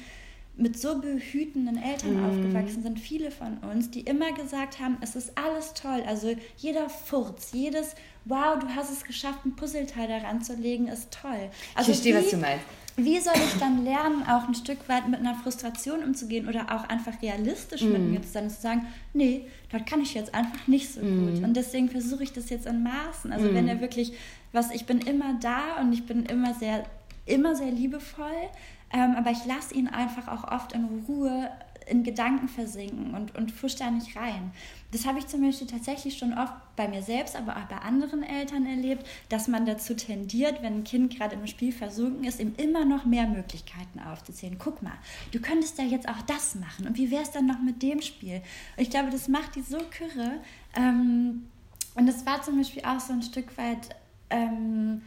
[0.57, 2.25] mit so behütenden Eltern mm.
[2.25, 6.03] aufgewachsen sind, viele von uns, die immer gesagt haben, es ist alles toll.
[6.07, 11.11] Also jeder Furz, jedes Wow, du hast es geschafft, ein Puzzleteil daran zu legen, ist
[11.11, 11.49] toll.
[11.75, 12.65] Also ich verstehe, wie, was du meinst.
[12.97, 16.87] Wie soll ich dann lernen, auch ein Stück weit mit einer Frustration umzugehen oder auch
[16.87, 17.91] einfach realistisch mm.
[17.91, 21.01] mit mir zu sein und zu sagen, nee, dort kann ich jetzt einfach nicht so
[21.01, 21.33] mm.
[21.33, 21.43] gut.
[21.43, 23.33] Und deswegen versuche ich das jetzt in Maßen.
[23.33, 24.13] Also wenn er wirklich,
[24.53, 26.85] was, ich bin immer da und ich bin immer sehr,
[27.25, 28.49] immer sehr liebevoll,
[28.91, 31.49] ähm, aber ich lasse ihn einfach auch oft in Ruhe
[31.87, 34.51] in Gedanken versinken und, und fusch da nicht rein.
[34.91, 38.23] Das habe ich zum Beispiel tatsächlich schon oft bei mir selbst, aber auch bei anderen
[38.23, 42.53] Eltern erlebt, dass man dazu tendiert, wenn ein Kind gerade im Spiel versunken ist, ihm
[42.57, 44.57] immer noch mehr Möglichkeiten aufzuzählen.
[44.57, 44.93] Guck mal,
[45.31, 48.01] du könntest ja jetzt auch das machen und wie wäre es dann noch mit dem
[48.01, 48.41] Spiel?
[48.77, 50.39] Und ich glaube, das macht die so kürre.
[50.75, 51.47] Ähm,
[51.95, 53.89] und das war zum Beispiel auch so ein Stück weit...
[54.29, 55.01] Ähm,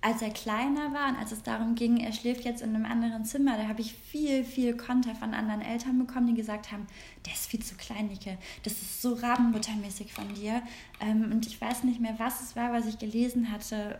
[0.00, 3.24] als er kleiner war und als es darum ging, er schläft jetzt in einem anderen
[3.24, 6.86] Zimmer, da habe ich viel, viel Konter von anderen Eltern bekommen, die gesagt haben,
[7.26, 8.38] der ist viel zu klein, Nike.
[8.62, 10.62] Das ist so rabenmuttermäßig von dir.
[11.00, 13.98] Ähm, und ich weiß nicht mehr, was es war, was ich gelesen hatte.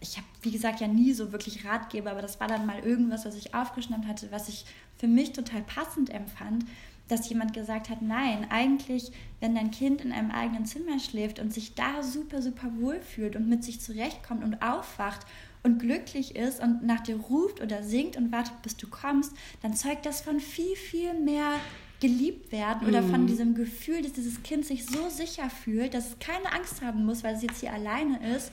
[0.00, 3.24] Ich habe, wie gesagt, ja nie so wirklich Ratgeber, aber das war dann mal irgendwas,
[3.24, 4.64] was ich aufgeschnappt hatte, was ich
[4.96, 6.64] für mich total passend empfand
[7.08, 11.52] dass jemand gesagt hat, nein, eigentlich, wenn dein Kind in einem eigenen Zimmer schläft und
[11.52, 15.26] sich da super, super wohl fühlt und mit sich zurechtkommt und aufwacht
[15.62, 19.74] und glücklich ist und nach dir ruft oder singt und wartet, bis du kommst, dann
[19.74, 21.54] zeugt das von viel, viel mehr
[22.00, 23.26] geliebt werden oder von mhm.
[23.26, 27.24] diesem Gefühl, dass dieses Kind sich so sicher fühlt, dass es keine Angst haben muss,
[27.24, 28.52] weil es jetzt hier alleine ist,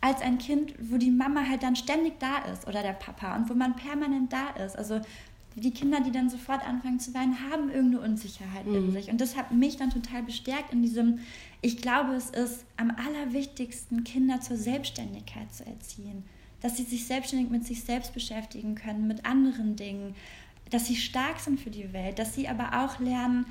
[0.00, 3.50] als ein Kind, wo die Mama halt dann ständig da ist oder der Papa und
[3.50, 4.76] wo man permanent da ist.
[4.76, 5.00] Also
[5.60, 8.74] die Kinder, die dann sofort anfangen zu weinen, haben irgendeine Unsicherheit mhm.
[8.74, 9.10] in sich.
[9.10, 11.20] Und das hat mich dann total bestärkt in diesem,
[11.62, 16.24] ich glaube, es ist am allerwichtigsten, Kinder zur Selbstständigkeit zu erziehen.
[16.60, 20.14] Dass sie sich selbstständig mit sich selbst beschäftigen können, mit anderen Dingen,
[20.70, 23.46] dass sie stark sind für die Welt, dass sie aber auch lernen,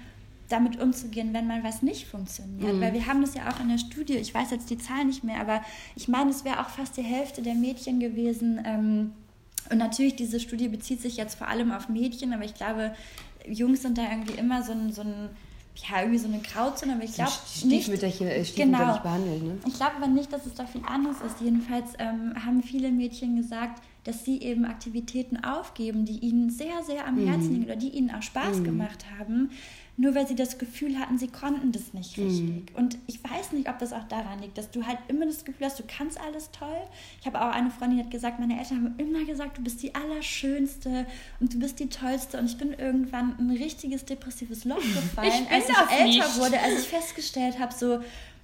[0.50, 2.76] damit umzugehen, wenn mal was nicht funktioniert.
[2.76, 2.82] Mhm.
[2.82, 5.24] Weil wir haben das ja auch in der Studie, ich weiß jetzt die Zahl nicht
[5.24, 5.64] mehr, aber
[5.96, 9.14] ich meine, es wäre auch fast die Hälfte der Mädchen gewesen, ähm,
[9.70, 12.94] und natürlich, diese Studie bezieht sich jetzt vor allem auf Mädchen, aber ich glaube,
[13.48, 15.30] Jungs sind da irgendwie immer so ein, so ein
[15.76, 17.32] ja, irgendwie so eine Grauzone, aber ich glaube
[17.66, 18.98] nicht, äh, genau.
[19.00, 19.44] behandelt.
[19.44, 19.58] Ne?
[19.68, 21.42] Ich glaube aber nicht, dass es da viel anders ist.
[21.42, 27.06] Jedenfalls ähm, haben viele Mädchen gesagt, dass sie eben Aktivitäten aufgeben, die ihnen sehr, sehr
[27.06, 27.54] am Herzen mhm.
[27.54, 28.64] liegen oder die ihnen auch Spaß mhm.
[28.64, 29.52] gemacht haben,
[29.98, 32.24] nur weil sie das Gefühl hatten, sie konnten das nicht mhm.
[32.26, 32.72] richtig.
[32.72, 32.76] Mhm.
[32.76, 35.68] Und ich weiß nicht, ob das auch daran liegt, dass du halt immer das Gefühl
[35.68, 36.82] hast, du kannst alles toll.
[37.22, 39.82] Ich habe auch eine Freundin, die hat gesagt, meine Eltern haben immer gesagt, du bist
[39.84, 41.06] die Allerschönste
[41.40, 42.40] und du bist die Tollste.
[42.40, 46.38] Und ich bin irgendwann ein richtiges depressives Loch gefallen, als ich älter nicht.
[46.40, 48.00] wurde, als ich festgestellt habe, so,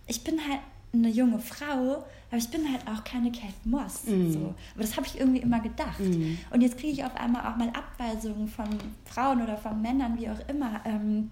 [0.08, 0.62] ich bin halt
[0.94, 4.06] eine junge Frau, aber ich bin halt auch keine Kate Moss.
[4.06, 4.32] Mm.
[4.32, 4.56] So.
[4.74, 6.00] Aber das habe ich irgendwie immer gedacht.
[6.00, 6.38] Mm.
[6.50, 8.68] Und jetzt kriege ich auf einmal auch mal Abweisungen von
[9.06, 10.82] Frauen oder von Männern, wie auch immer.
[10.86, 11.30] Ähm,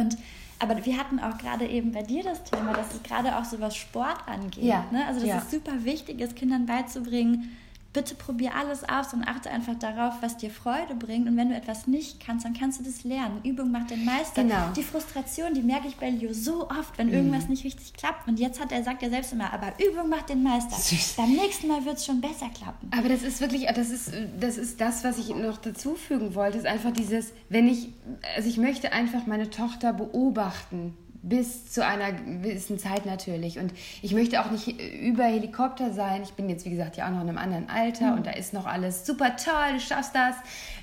[0.00, 0.16] und
[0.58, 3.60] aber wir hatten auch gerade eben bei dir das Thema, dass es gerade auch so
[3.60, 4.64] was Sport angeht.
[4.64, 4.84] Ja.
[4.90, 5.06] Ne?
[5.06, 5.38] Also dass ja.
[5.38, 7.56] es super wichtig ist, Kindern beizubringen,
[7.92, 11.28] bitte probier alles aus und achte einfach darauf, was dir Freude bringt.
[11.28, 13.40] Und wenn du etwas nicht kannst, dann kannst du das lernen.
[13.42, 14.42] Übung macht den Meister.
[14.42, 14.70] Genau.
[14.76, 17.14] Die Frustration, die merke ich bei Leo so oft, wenn mhm.
[17.14, 18.28] irgendwas nicht richtig klappt.
[18.28, 20.76] Und jetzt hat er, sagt er selbst immer, aber Übung macht den Meister.
[20.76, 21.14] Süß.
[21.16, 22.90] Beim nächsten Mal wird es schon besser klappen.
[22.96, 26.66] Aber das ist wirklich, das ist, das ist das, was ich noch dazufügen wollte, ist
[26.66, 27.88] einfach dieses, wenn ich,
[28.36, 33.58] also ich möchte einfach meine Tochter beobachten bis zu einer gewissen Zeit natürlich.
[33.58, 36.22] Und ich möchte auch nicht über Helikopter sein.
[36.22, 38.18] Ich bin jetzt, wie gesagt, ja auch noch in einem anderen Alter mhm.
[38.18, 40.36] und da ist noch alles super toll, du schaffst das.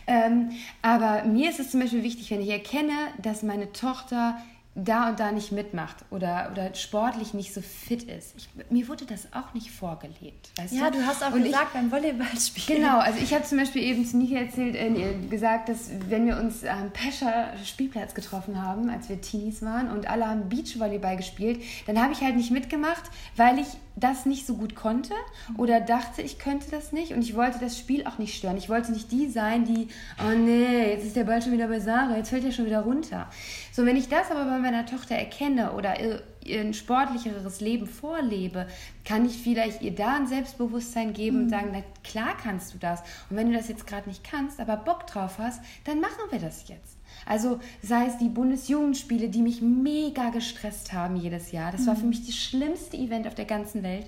[0.06, 4.38] Ähm, aber mir ist es zum Beispiel wichtig, wenn ich erkenne, dass meine Tochter
[4.78, 8.36] da und da nicht mitmacht oder, oder sportlich nicht so fit ist.
[8.38, 10.52] Ich, mir wurde das auch nicht vorgelebt.
[10.70, 11.00] Ja, du?
[11.00, 12.76] du hast auch und gesagt ich, beim Volleyballspiel.
[12.76, 16.38] Genau, also ich habe zum Beispiel eben zu Nika erzählt, äh, gesagt, dass wenn wir
[16.38, 21.64] uns am Pescher Spielplatz getroffen haben, als wir Teenies waren und alle haben Beachvolleyball gespielt,
[21.88, 23.04] dann habe ich halt nicht mitgemacht,
[23.36, 25.14] weil ich das nicht so gut konnte
[25.58, 28.58] oder dachte, ich könnte das nicht und ich wollte das Spiel auch nicht stören.
[28.58, 29.88] Ich wollte nicht die sein, die,
[30.24, 32.82] oh nee, jetzt ist der Ball schon wieder bei Sarah, jetzt fällt er schon wieder
[32.82, 33.28] runter.
[33.72, 38.68] So, wenn ich das aber bei meiner Tochter erkenne oder ihr, ein sportlicheres Leben vorlebe,
[39.04, 41.44] kann ich vielleicht ihr da ein Selbstbewusstsein geben mhm.
[41.44, 43.02] und sagen, na klar kannst du das.
[43.30, 46.40] Und wenn du das jetzt gerade nicht kannst, aber Bock drauf hast, dann machen wir
[46.40, 46.97] das jetzt.
[47.26, 51.72] Also sei es die Bundesjugendspiele, die mich mega gestresst haben jedes Jahr.
[51.72, 52.10] Das war für mhm.
[52.10, 54.08] mich das schlimmste Event auf der ganzen Welt.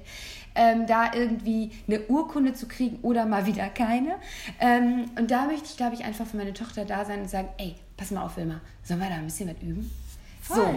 [0.56, 4.16] Ähm, da irgendwie eine Urkunde zu kriegen oder mal wieder keine.
[4.60, 7.50] Ähm, und da möchte ich, glaube ich, einfach für meine Tochter da sein und sagen,
[7.58, 9.90] ey, pass mal auf, Wilma, sollen wir da ein bisschen was üben?
[10.56, 10.76] So.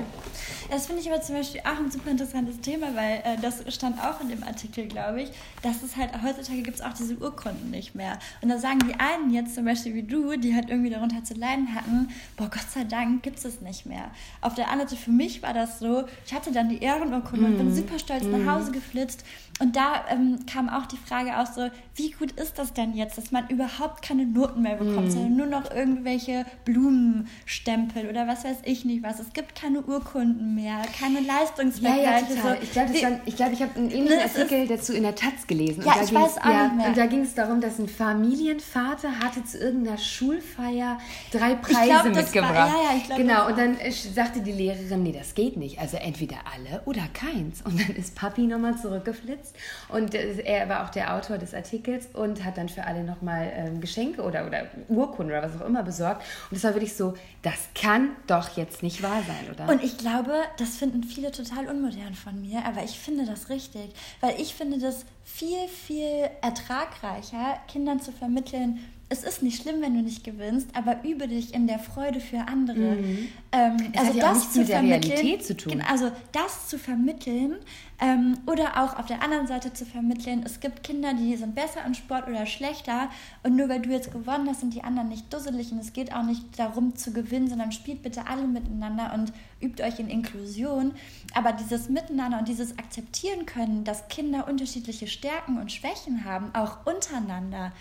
[0.70, 3.98] Das finde ich aber zum Beispiel auch ein super interessantes Thema, weil äh, das stand
[4.02, 5.30] auch in dem Artikel, glaube ich,
[5.62, 8.18] dass es halt heutzutage gibt es auch diese Urkunden nicht mehr.
[8.40, 11.34] Und da sagen die einen jetzt zum Beispiel wie du, die halt irgendwie darunter zu
[11.34, 14.10] leiden hatten, boah, Gott sei Dank gibt es es nicht mehr.
[14.40, 17.52] Auf der anderen Seite, für mich war das so, ich hatte dann die Ehrenurkunde mm.
[17.52, 17.74] und bin mhm.
[17.74, 18.30] super stolz mm.
[18.30, 18.50] nach mhm.
[18.50, 19.24] Hause geflitzt
[19.60, 23.18] und da ähm, kam auch die Frage auch so, wie gut ist das denn jetzt,
[23.18, 25.10] dass man überhaupt keine Noten mehr bekommt, mm.
[25.10, 29.20] sondern nur noch irgendwelche Blumenstempel oder was weiß ich nicht was.
[29.20, 32.34] Es gibt keine Urkunden mehr, keine Leistungsvergleiche.
[32.34, 32.42] Ja, ja.
[32.42, 35.84] So, ich glaube, ich, glaub, ich habe einen ähnlichen Artikel dazu in der Taz gelesen.
[35.86, 36.86] Ja, ich weiß auch ja, nicht mehr.
[36.88, 40.98] Und da ging es darum, dass ein Familienvater hatte zu irgendeiner Schulfeier
[41.30, 42.54] drei Preise glaub, mitgebracht.
[42.54, 43.76] War, ja, ja, ich glaub, genau, und dann
[44.14, 45.78] sagte die Lehrerin, nee, das geht nicht.
[45.78, 47.62] Also entweder alle oder keins.
[47.62, 49.54] Und dann ist Papi nochmal zurückgeflitzt
[49.88, 53.80] und er war auch der Autor des Artikels und hat dann für alle nochmal ähm,
[53.80, 56.24] Geschenke oder, oder Urkunden oder was auch immer besorgt.
[56.50, 59.68] Und es war wirklich so, das kann doch jetzt nicht wahr sein, oder?
[59.68, 63.92] Und ich glaube, das finden viele total unmodern von mir, aber ich finde das richtig,
[64.20, 68.80] weil ich finde das viel, viel ertragreicher, Kindern zu vermitteln,
[69.12, 72.48] es ist nicht schlimm, wenn du nicht gewinnst, aber übe dich in der Freude für
[72.48, 72.96] andere.
[72.96, 73.28] Mhm.
[73.52, 75.54] Ähm, also ja das zu vermitteln, zu.
[75.86, 77.56] Also das zu vermitteln
[78.00, 81.84] ähm, oder auch auf der anderen Seite zu vermitteln, es gibt Kinder, die sind besser
[81.86, 83.10] im Sport oder schlechter
[83.42, 86.14] und nur weil du jetzt gewonnen hast, sind die anderen nicht dusselig und es geht
[86.14, 90.92] auch nicht darum zu gewinnen, sondern spielt bitte alle miteinander und übt euch in Inklusion.
[91.34, 96.86] Aber dieses Miteinander und dieses Akzeptieren können, dass Kinder unterschiedliche Stärken und Schwächen haben, auch
[96.86, 97.72] untereinander,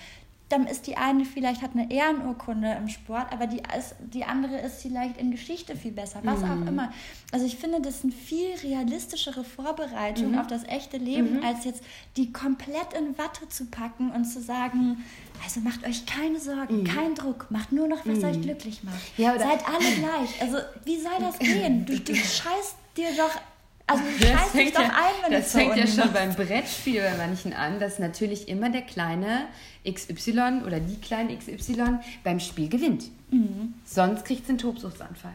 [0.51, 3.61] dann ist die eine vielleicht hat eine Ehrenurkunde im Sport, aber die,
[3.99, 6.51] die andere ist vielleicht in Geschichte viel besser, was mhm.
[6.51, 6.93] auch immer.
[7.31, 10.39] Also ich finde, das sind viel realistischere Vorbereitungen mhm.
[10.39, 11.43] auf das echte Leben, mhm.
[11.43, 11.83] als jetzt
[12.17, 15.03] die komplett in Watte zu packen und zu sagen,
[15.43, 16.83] also macht euch keine Sorgen, mhm.
[16.83, 18.25] kein Druck, macht nur noch, was mhm.
[18.25, 18.99] euch glücklich macht.
[19.17, 20.41] Ja, Seid alle gleich.
[20.41, 21.85] Also wie soll das gehen?
[21.85, 23.39] Du, du scheißt dir doch
[23.87, 27.99] also das fängt, ja, ein, das fängt ja schon beim Brettspiel bei manchen an, dass
[27.99, 29.47] natürlich immer der kleine
[29.89, 33.05] XY oder die kleine XY beim Spiel gewinnt.
[33.31, 33.73] Mhm.
[33.85, 35.33] Sonst kriegt sie einen Tobsuchtsanfall.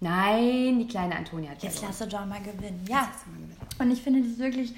[0.00, 2.84] Nein, die kleine Antonia hat Jetzt lass sie doch mal gewinnen.
[2.88, 3.08] Ja.
[3.78, 4.74] Und ich finde das wirklich,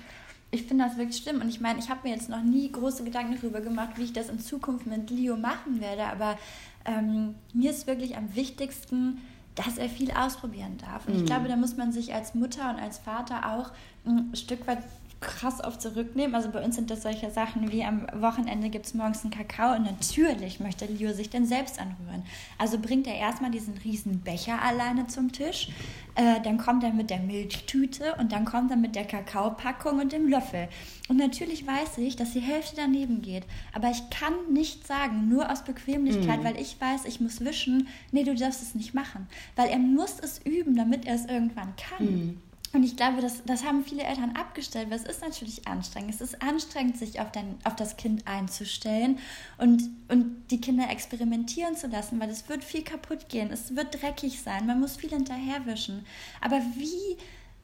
[0.51, 1.41] ich finde das wirklich schlimm.
[1.41, 4.13] Und ich meine, ich habe mir jetzt noch nie große Gedanken darüber gemacht, wie ich
[4.13, 6.05] das in Zukunft mit Leo machen werde.
[6.05, 6.39] Aber
[6.85, 9.23] ähm, mir ist wirklich am wichtigsten,
[9.55, 11.07] dass er viel ausprobieren darf.
[11.07, 11.21] Und mhm.
[11.21, 13.71] ich glaube, da muss man sich als Mutter und als Vater auch
[14.07, 14.79] ein Stück weit
[15.25, 16.35] krass auf zurücknehmen.
[16.35, 19.75] Also bei uns sind das solche Sachen wie am Wochenende gibt es morgens einen Kakao
[19.75, 22.25] und natürlich möchte Leo sich dann selbst anrühren.
[22.59, 25.71] Also bringt er erstmal diesen riesen Becher alleine zum Tisch,
[26.15, 30.13] äh, dann kommt er mit der Milchtüte und dann kommt er mit der Kakaopackung und
[30.13, 30.69] dem Löffel.
[31.09, 33.45] Und natürlich weiß ich, dass die Hälfte daneben geht.
[33.73, 36.45] Aber ich kann nicht sagen, nur aus Bequemlichkeit, mm.
[36.45, 39.27] weil ich weiß, ich muss wischen, nee, du darfst es nicht machen.
[39.57, 42.07] Weil er muss es üben, damit er es irgendwann kann.
[42.07, 42.43] Mm.
[42.75, 46.13] Und ich glaube, das, das haben viele Eltern abgestellt, weil es ist natürlich anstrengend.
[46.13, 49.21] Es ist anstrengend, sich auf, dein, auf das Kind einzustellen
[49.59, 53.53] und, und die Kinder experimentieren zu lassen, weil es wird viel kaputt gehen.
[53.53, 54.67] Es wird dreckig sein.
[54.67, 56.05] Man muss viel hinterherwischen.
[56.41, 57.17] Aber wie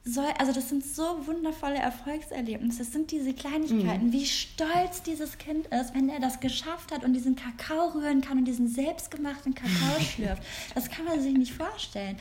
[0.03, 2.79] soll, also das sind so wundervolle Erfolgserlebnisse.
[2.79, 4.13] Das sind diese Kleinigkeiten, mhm.
[4.13, 8.39] wie stolz dieses Kind ist, wenn er das geschafft hat und diesen Kakao rühren kann
[8.39, 10.43] und diesen selbstgemachten Kakao schlürft.
[10.75, 12.17] Das kann man sich nicht vorstellen.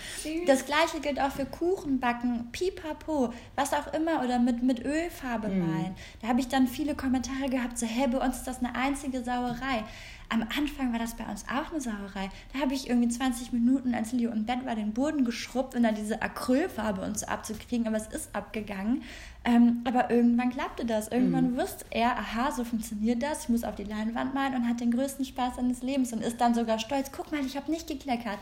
[0.46, 5.60] Das gleiche gilt auch für Kuchenbacken, Pipapo, was auch immer oder mit, mit Ölfarbe mhm.
[5.60, 5.96] malen.
[6.22, 9.24] Da habe ich dann viele Kommentare gehabt, so, hey, bei uns ist das eine einzige
[9.24, 9.86] Sauerei.
[10.32, 12.30] Am Anfang war das bei uns auch eine Sauerei.
[12.54, 15.82] Da habe ich irgendwie 20 Minuten, als Leo im Bett war, den Boden geschrubbt und
[15.82, 19.02] dann diese Acrylfarbe und so abzukriegen, aber es ist abgegangen.
[19.44, 21.08] Ähm, aber irgendwann klappte das.
[21.08, 21.58] Irgendwann mhm.
[21.58, 24.92] wusste er, aha, so funktioniert das, ich muss auf die Leinwand malen und hat den
[24.92, 28.38] größten Spaß seines Lebens und ist dann sogar stolz, guck mal, ich habe nicht gekleckert.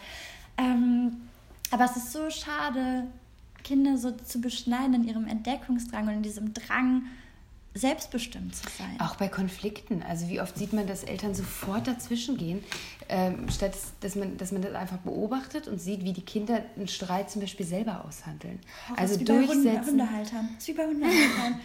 [0.57, 1.17] Ähm,
[1.71, 3.07] aber es ist so schade,
[3.63, 7.03] Kinder so zu beschneiden in ihrem Entdeckungsdrang und in diesem Drang,
[7.77, 8.99] selbstbestimmt zu sein.
[8.99, 10.03] Auch bei Konflikten.
[10.03, 12.63] Also wie oft sieht man, dass Eltern sofort dazwischen gehen,
[13.09, 16.87] ähm, statt dass man, dass man das einfach beobachtet und sieht, wie die Kinder einen
[16.87, 18.59] Streit zum Beispiel selber aushandeln.
[18.91, 19.63] Oh, also durchsetzen.
[19.63, 20.49] Bei Hundehaltern.
[20.55, 21.59] Das ist wie bei Hundehaltern.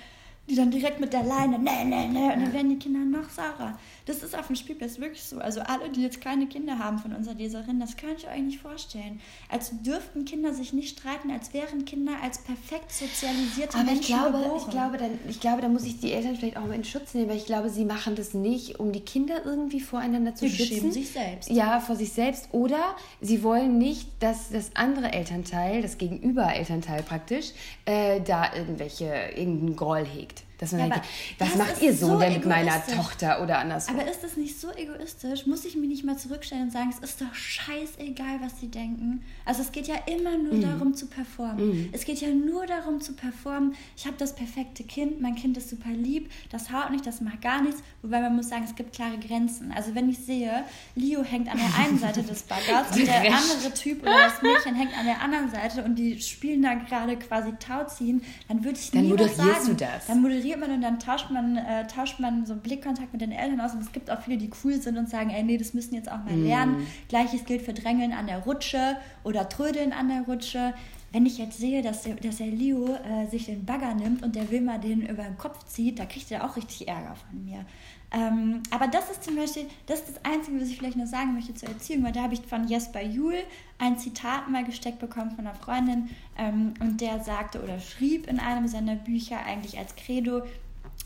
[0.48, 3.30] die dann direkt mit der Leine, ne, ne, ne, und dann werden die Kinder noch
[3.30, 3.78] saurer.
[4.06, 5.38] Das ist auf dem Spielplatz wirklich so.
[5.38, 8.60] Also alle, die jetzt keine Kinder haben von unserer Leserin, das könnt ihr euch nicht
[8.60, 9.20] vorstellen.
[9.48, 14.06] Als dürften Kinder sich nicht streiten, als wären Kinder als perfekt sozialisierte Aber Menschen ich
[14.06, 16.84] glaube, ich glaube, dann, ich glaube, da muss ich die Eltern vielleicht auch mal in
[16.84, 20.48] Schutz nehmen, weil ich glaube, sie machen das nicht, um die Kinder irgendwie voreinander zu
[20.48, 20.74] sie schützen.
[20.74, 21.50] Schämen sich selbst.
[21.50, 22.48] Ja, vor sich selbst.
[22.52, 27.52] Oder sie wollen nicht, dass das andere Elternteil, das Gegenüber-Elternteil praktisch,
[27.84, 30.44] äh, da irgendwelche, irgendeinen Groll hegt.
[30.62, 31.06] Dass man ja, denkt,
[31.38, 33.98] was macht ihr Sohn so denn mit meiner Tochter oder andersrum?
[33.98, 35.44] Aber ist das nicht so egoistisch?
[35.44, 39.24] Muss ich mich nicht mal zurückstellen und sagen, es ist doch scheißegal, was sie denken?
[39.44, 40.62] Also es geht ja immer nur mm.
[40.62, 41.86] darum zu performen.
[41.86, 41.88] Mm.
[41.90, 43.74] Es geht ja nur darum zu performen.
[43.96, 47.42] Ich habe das perfekte Kind, mein Kind ist super lieb, das haut nicht, das macht
[47.42, 47.82] gar nichts.
[48.02, 49.72] Wobei man muss sagen, es gibt klare Grenzen.
[49.72, 50.62] Also wenn ich sehe,
[50.94, 54.76] Leo hängt an der einen Seite des Baggers und der andere Typ oder das Mädchen
[54.76, 58.92] hängt an der anderen Seite und die spielen da gerade quasi Tauziehen, dann würde ich
[58.92, 59.66] dann nie was sagen.
[59.66, 60.06] Du das.
[60.06, 63.20] Dann moderiert reagiert man und dann tauscht man, äh, tauscht man so einen Blickkontakt mit
[63.20, 63.74] den Eltern aus.
[63.74, 66.10] Und es gibt auch viele, die cool sind und sagen, ey, nee, das müssen jetzt
[66.10, 66.46] auch mal mhm.
[66.46, 66.86] lernen.
[67.08, 70.74] Gleiches gilt für Drängeln an der Rutsche oder Trödeln an der Rutsche.
[71.12, 74.34] Wenn ich jetzt sehe, dass der, dass der Leo äh, sich den Bagger nimmt und
[74.34, 77.66] der Wilma den über den Kopf zieht, da kriegt er auch richtig Ärger von mir.
[78.14, 81.32] Ähm, aber das ist zum Beispiel, das ist das Einzige, was ich vielleicht noch sagen
[81.32, 83.36] möchte zur Erziehung, weil da habe ich von Jesper Juhl
[83.78, 88.38] ein Zitat mal gesteckt bekommen von einer Freundin ähm, und der sagte oder schrieb in
[88.38, 90.42] einem seiner Bücher eigentlich als Credo,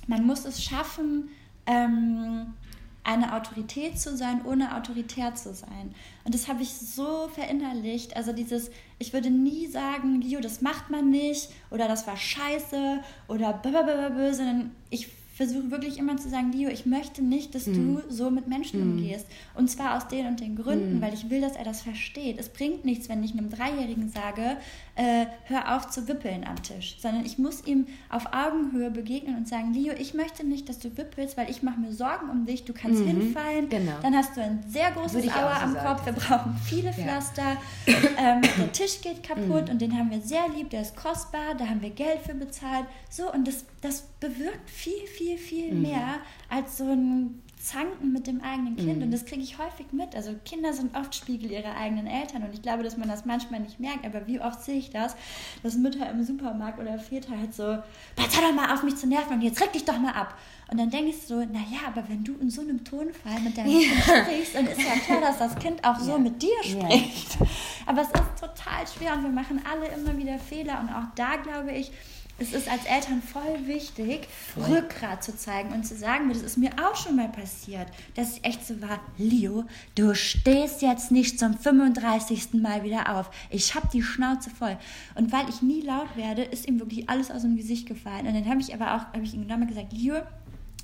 [0.08, 1.28] man muss es schaffen,
[1.66, 2.54] ähm,
[3.04, 5.94] eine Autorität zu sein, ohne autoritär zu sein.
[6.24, 8.16] Und das habe ich so verinnerlicht.
[8.16, 13.00] Also dieses, ich würde nie sagen, Leo, das macht man nicht oder das war scheiße
[13.28, 17.72] oder blablabla, sondern ich versuche wirklich immer zu sagen, Leo, ich möchte nicht, dass mm.
[17.74, 18.02] du mhm.
[18.08, 18.82] so mit Menschen mm.
[18.90, 19.26] umgehst.
[19.54, 21.02] Und zwar aus den und den Gründen, mm.
[21.02, 22.38] weil ich will, dass er das versteht.
[22.38, 24.56] Es bringt nichts, wenn ich einem Dreijährigen sage,
[24.96, 29.46] äh, hör auf zu wippeln am Tisch, sondern ich muss ihm auf Augenhöhe begegnen und
[29.46, 32.64] sagen, Leo, ich möchte nicht, dass du wippelst, weil ich mache mir Sorgen um dich,
[32.64, 33.08] du kannst mhm.
[33.08, 33.92] hinfallen, genau.
[34.00, 35.86] dann hast du ein sehr großes Aua so am sagen.
[35.86, 37.94] Kopf, wir brauchen viele Pflaster, ja.
[38.18, 41.66] ähm, der Tisch geht kaputt und den haben wir sehr lieb, der ist kostbar, da
[41.66, 45.82] haben wir Geld für bezahlt, so und das, das bewirkt viel, viel, viel mhm.
[45.82, 48.98] mehr als so ein Zanken mit dem eigenen Kind.
[48.98, 49.02] Mhm.
[49.02, 50.14] Und das kriege ich häufig mit.
[50.14, 52.44] Also Kinder sind oft Spiegel ihrer eigenen Eltern.
[52.44, 54.06] Und ich glaube, dass man das manchmal nicht merkt.
[54.06, 55.16] Aber wie oft sehe ich das,
[55.64, 57.78] dass Mütter im Supermarkt oder Väter halt so,
[58.14, 60.38] pass doch mal auf mich zu nerven und jetzt reg dich doch mal ab.
[60.70, 63.80] Und dann denke ich so, naja, aber wenn du in so einem Tonfall mit deinem
[63.80, 63.88] ja.
[63.88, 66.18] Kind sprichst, dann ist ja klar, dass das Kind auch so ja.
[66.18, 67.40] mit dir spricht.
[67.40, 67.46] Ja.
[67.86, 70.80] Aber es ist total schwer und wir machen alle immer wieder Fehler.
[70.80, 71.90] Und auch da glaube ich,
[72.38, 74.64] es ist als Eltern voll wichtig, voll.
[74.64, 78.44] Rückgrat zu zeigen und zu sagen, das ist mir auch schon mal passiert, dass ich
[78.44, 82.54] echt so war, Leo, du stehst jetzt nicht zum 35.
[82.54, 83.30] Mal wieder auf.
[83.50, 84.76] Ich habe die Schnauze voll.
[85.14, 88.26] Und weil ich nie laut werde, ist ihm wirklich alles aus dem Gesicht gefallen.
[88.26, 90.16] Und dann habe ich aber auch, habe ich ihm genommen gesagt, Leo,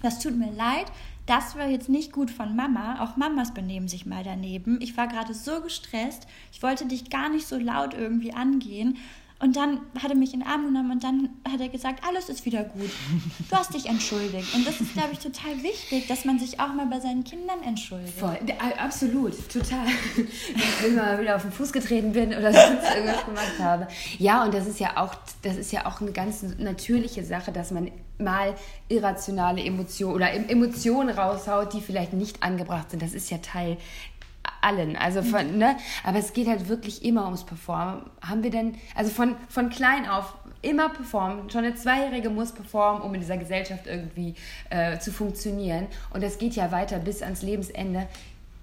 [0.02, 0.86] das tut mir leid,
[1.26, 3.02] das war jetzt nicht gut von Mama.
[3.02, 4.80] Auch Mamas benehmen sich mal daneben.
[4.80, 6.26] Ich war gerade so gestresst.
[6.50, 8.98] Ich wollte dich gar nicht so laut irgendwie angehen.
[9.42, 12.28] Und dann hat er mich in den Arm genommen und dann hat er gesagt, alles
[12.28, 12.90] ist wieder gut.
[13.50, 14.54] Du hast dich entschuldigt.
[14.54, 17.60] Und das ist, glaube ich, total wichtig, dass man sich auch mal bei seinen Kindern
[17.64, 18.16] entschuldigt.
[18.16, 18.38] Voll,
[18.78, 19.86] absolut, total.
[20.80, 23.88] Wenn ich mal wieder auf den Fuß getreten bin oder sonst irgendwas gemacht habe.
[24.18, 27.72] Ja, und das ist ja auch, das ist ja auch eine ganz natürliche Sache, dass
[27.72, 28.54] man mal
[28.88, 33.02] irrationale Emotionen oder Emotionen raushaut, die vielleicht nicht angebracht sind.
[33.02, 33.76] Das ist ja Teil
[34.60, 34.96] allen.
[34.96, 35.76] Also von, ne?
[36.04, 38.02] Aber es geht halt wirklich immer ums Performen.
[38.20, 41.50] Haben wir denn, also von, von klein auf immer performen.
[41.50, 44.34] Schon eine Zweijährige muss performen, um in dieser Gesellschaft irgendwie
[44.70, 45.88] äh, zu funktionieren.
[46.10, 48.06] Und das geht ja weiter bis ans Lebensende.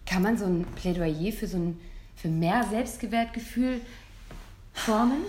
[0.06, 1.80] Kann man so ein Plädoyer für so ein
[2.16, 3.82] für mehr Selbstgewertgefühl
[4.74, 5.24] formen?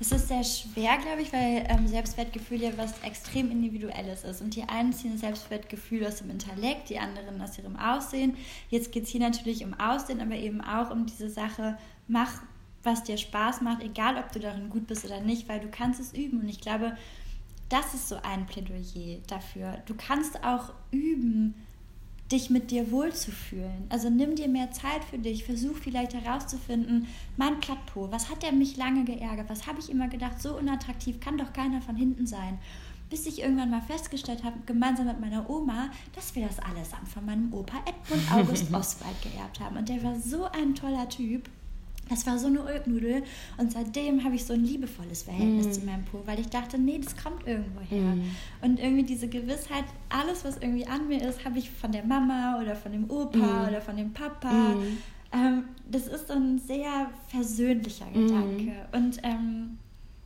[0.00, 4.42] Es ist sehr schwer, glaube ich, weil ähm, Selbstwertgefühl ja was extrem Individuelles ist.
[4.42, 8.36] Und die einen ziehen Selbstwertgefühl aus dem Intellekt, die anderen aus ihrem Aussehen.
[8.70, 11.78] Jetzt geht es hier natürlich um Aussehen, aber eben auch um diese Sache,
[12.08, 12.42] mach,
[12.82, 16.00] was dir Spaß macht, egal ob du darin gut bist oder nicht, weil du kannst
[16.00, 16.40] es üben.
[16.40, 16.96] Und ich glaube,
[17.68, 19.78] das ist so ein Plädoyer dafür.
[19.86, 21.54] Du kannst auch üben,
[22.32, 23.84] dich mit dir wohlzufühlen.
[23.90, 27.06] Also nimm dir mehr Zeit für dich, versuch vielleicht herauszufinden,
[27.36, 31.20] mein Plateau, was hat der mich lange geärgert, was habe ich immer gedacht, so unattraktiv
[31.20, 32.58] kann doch keiner von hinten sein.
[33.10, 37.26] Bis ich irgendwann mal festgestellt habe, gemeinsam mit meiner Oma, dass wir das allesamt von
[37.26, 39.76] meinem Opa Edmund August Oswald geerbt haben.
[39.76, 41.48] Und der war so ein toller Typ.
[42.08, 43.22] Das war so eine Ulknudel
[43.56, 45.72] und seitdem habe ich so ein liebevolles Verhältnis mm.
[45.72, 48.02] zu meinem Po, weil ich dachte, nee, das kommt irgendwo her.
[48.02, 48.22] Mm.
[48.60, 52.60] Und irgendwie diese Gewissheit, alles, was irgendwie an mir ist, habe ich von der Mama
[52.60, 53.68] oder von dem Opa mm.
[53.68, 54.52] oder von dem Papa.
[54.52, 54.98] Mm.
[55.32, 58.12] Ähm, das ist so ein sehr versöhnlicher mm.
[58.12, 58.72] Gedanke.
[58.92, 59.78] Und ähm,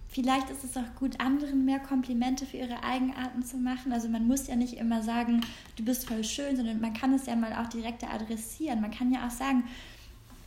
[0.09, 3.93] vielleicht ist es auch gut, anderen mehr Komplimente für ihre Eigenarten zu machen.
[3.93, 5.43] Also man muss ja nicht immer sagen,
[5.77, 8.81] du bist voll schön, sondern man kann es ja mal auch direkter adressieren.
[8.81, 9.65] Man kann ja auch sagen,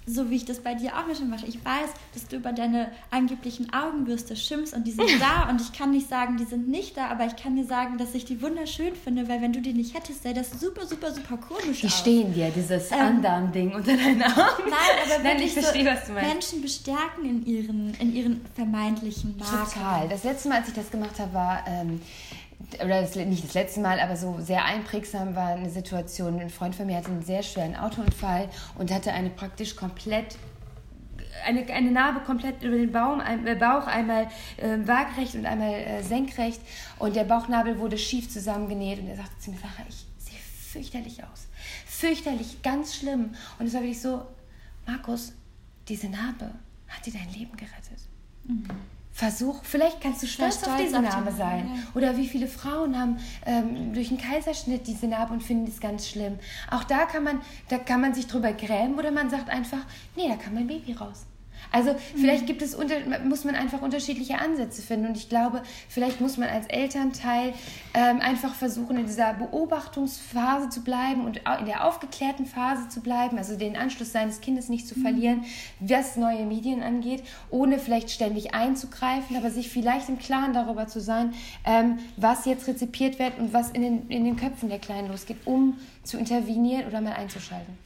[0.06, 1.46] so wie ich das bei dir auch schon mache.
[1.46, 5.74] Ich weiß, dass du über deine angeblichen Augenbürste schimpfst und die sind da und ich
[5.74, 8.42] kann nicht sagen, die sind nicht da, aber ich kann dir sagen, dass ich die
[8.42, 11.88] wunderschön finde, weil wenn du die nicht hättest, sähe das super, super, super komisch die
[11.88, 11.96] aus.
[11.96, 14.70] Die stehen dir, dieses ähm, Andarm-Ding unter deinen Augen.
[14.70, 16.34] Nein, aber Nein, ich verstehe, so was du meinst.
[16.34, 19.72] Menschen bestärken in ihren, in ihren vermeintlichen Marken.
[19.72, 20.10] Total.
[20.10, 21.64] Das letzte Mal, als ich das gemacht habe, war...
[21.68, 22.02] Ähm,
[22.76, 26.40] oder das, nicht das letzte Mal, aber so sehr einprägsam war eine Situation.
[26.40, 30.38] Ein Freund von mir hatte einen sehr schweren Autounfall und hatte eine praktisch komplett
[31.46, 35.74] eine, eine Narbe komplett über den Baum, ein, äh, Bauch, einmal äh, waagerecht und einmal
[35.74, 36.62] äh, senkrecht.
[37.00, 39.00] Und der Bauchnabel wurde schief zusammengenäht.
[39.00, 41.48] Und er sagte zu mir, Sarah, ich sehe fürchterlich aus.
[41.86, 43.34] Fürchterlich, ganz schlimm.
[43.60, 44.26] Und es war wirklich so,
[44.86, 45.34] Markus,
[45.88, 46.52] diese Narbe
[46.88, 48.00] hat dir dein Leben gerettet.
[48.44, 48.66] Mhm.
[49.14, 51.70] Versuch, vielleicht kannst du stolz auf diese Narbe sein.
[51.76, 51.82] Ja.
[51.96, 56.08] Oder wie viele Frauen haben ähm, durch einen Kaiserschnitt diese Narbe und finden es ganz
[56.08, 56.40] schlimm.
[56.70, 59.86] Auch da kann man, da kann man sich drüber grämen oder man sagt einfach,
[60.16, 61.26] nee, da kann mein Baby raus.
[61.72, 62.48] Also vielleicht mhm.
[62.48, 66.50] gibt es unter, muss man einfach unterschiedliche Ansätze finden und ich glaube, vielleicht muss man
[66.50, 67.54] als Elternteil
[67.94, 73.38] ähm, einfach versuchen, in dieser Beobachtungsphase zu bleiben und in der aufgeklärten Phase zu bleiben,
[73.38, 75.02] also den Anschluss seines Kindes nicht zu mhm.
[75.04, 75.46] verlieren,
[75.80, 81.00] was neue Medien angeht, ohne vielleicht ständig einzugreifen, aber sich vielleicht im Klaren darüber zu
[81.00, 85.10] sein, ähm, was jetzt rezipiert wird und was in den, in den Köpfen der Kleinen
[85.10, 87.78] losgeht, um zu intervenieren oder mal einzuschalten.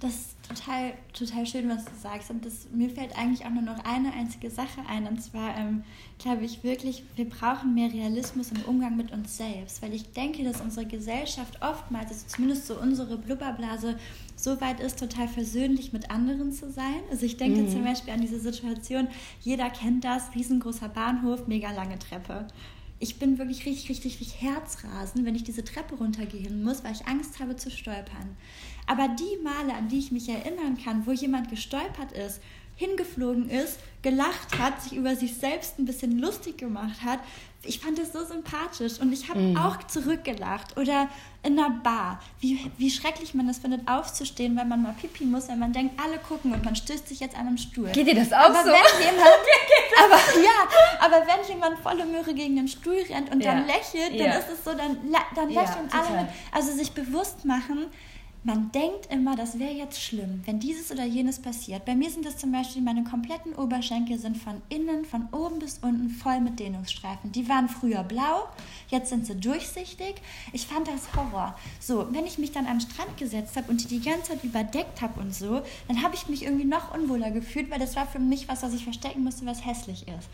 [0.00, 2.30] Das total, total schön, was du sagst.
[2.30, 5.06] Und das, mir fällt eigentlich auch nur noch eine einzige Sache ein.
[5.06, 5.84] Und zwar ähm,
[6.18, 9.82] glaube ich wirklich, wir brauchen mehr Realismus im Umgang mit uns selbst.
[9.82, 13.98] Weil ich denke, dass unsere Gesellschaft oftmals, also zumindest so unsere Blubberblase,
[14.36, 17.00] so weit ist, total versöhnlich mit anderen zu sein.
[17.10, 17.68] Also ich denke mhm.
[17.68, 19.08] zum Beispiel an diese Situation,
[19.40, 22.46] jeder kennt das, riesengroßer Bahnhof, mega lange Treppe
[23.02, 27.06] ich bin wirklich richtig, richtig, richtig herzrasen, wenn ich diese Treppe runtergehen muss, weil ich
[27.06, 28.36] Angst habe zu stolpern.
[28.90, 32.40] Aber die Male, an die ich mich erinnern kann, wo jemand gestolpert ist,
[32.74, 37.20] hingeflogen ist, gelacht hat, sich über sich selbst ein bisschen lustig gemacht hat,
[37.62, 39.56] ich fand das so sympathisch und ich habe mm.
[39.58, 40.76] auch zurückgelacht.
[40.76, 41.08] Oder
[41.44, 45.46] in einer Bar, wie, wie schrecklich man das findet, aufzustehen, weil man mal pipi muss,
[45.48, 47.92] wenn man denkt, alle gucken und man stößt sich jetzt an einem Stuhl.
[47.92, 48.70] Geht dir das auch aber so?
[48.70, 49.28] Wenn jemand,
[50.04, 53.52] aber, ja, aber wenn jemand volle Möhre gegen den Stuhl rennt und ja.
[53.52, 54.38] dann lächelt, dann ja.
[54.38, 54.96] ist es so, dann,
[55.36, 56.30] dann lächeln ja, alle mit.
[56.50, 57.86] Also sich bewusst machen,
[58.42, 61.84] man denkt immer, das wäre jetzt schlimm, wenn dieses oder jenes passiert.
[61.84, 65.78] Bei mir sind das zum Beispiel, meine kompletten Oberschenkel sind von innen, von oben bis
[65.82, 67.32] unten voll mit Dehnungsstreifen.
[67.32, 68.48] Die waren früher blau,
[68.88, 70.14] jetzt sind sie durchsichtig.
[70.54, 71.54] Ich fand das Horror.
[71.80, 74.44] So, wenn ich mich dann an den Strand gesetzt habe und die die ganze Zeit
[74.44, 78.06] überdeckt habe und so, dann habe ich mich irgendwie noch unwohler gefühlt, weil das war
[78.06, 80.28] für mich was, was ich verstecken musste, was hässlich ist.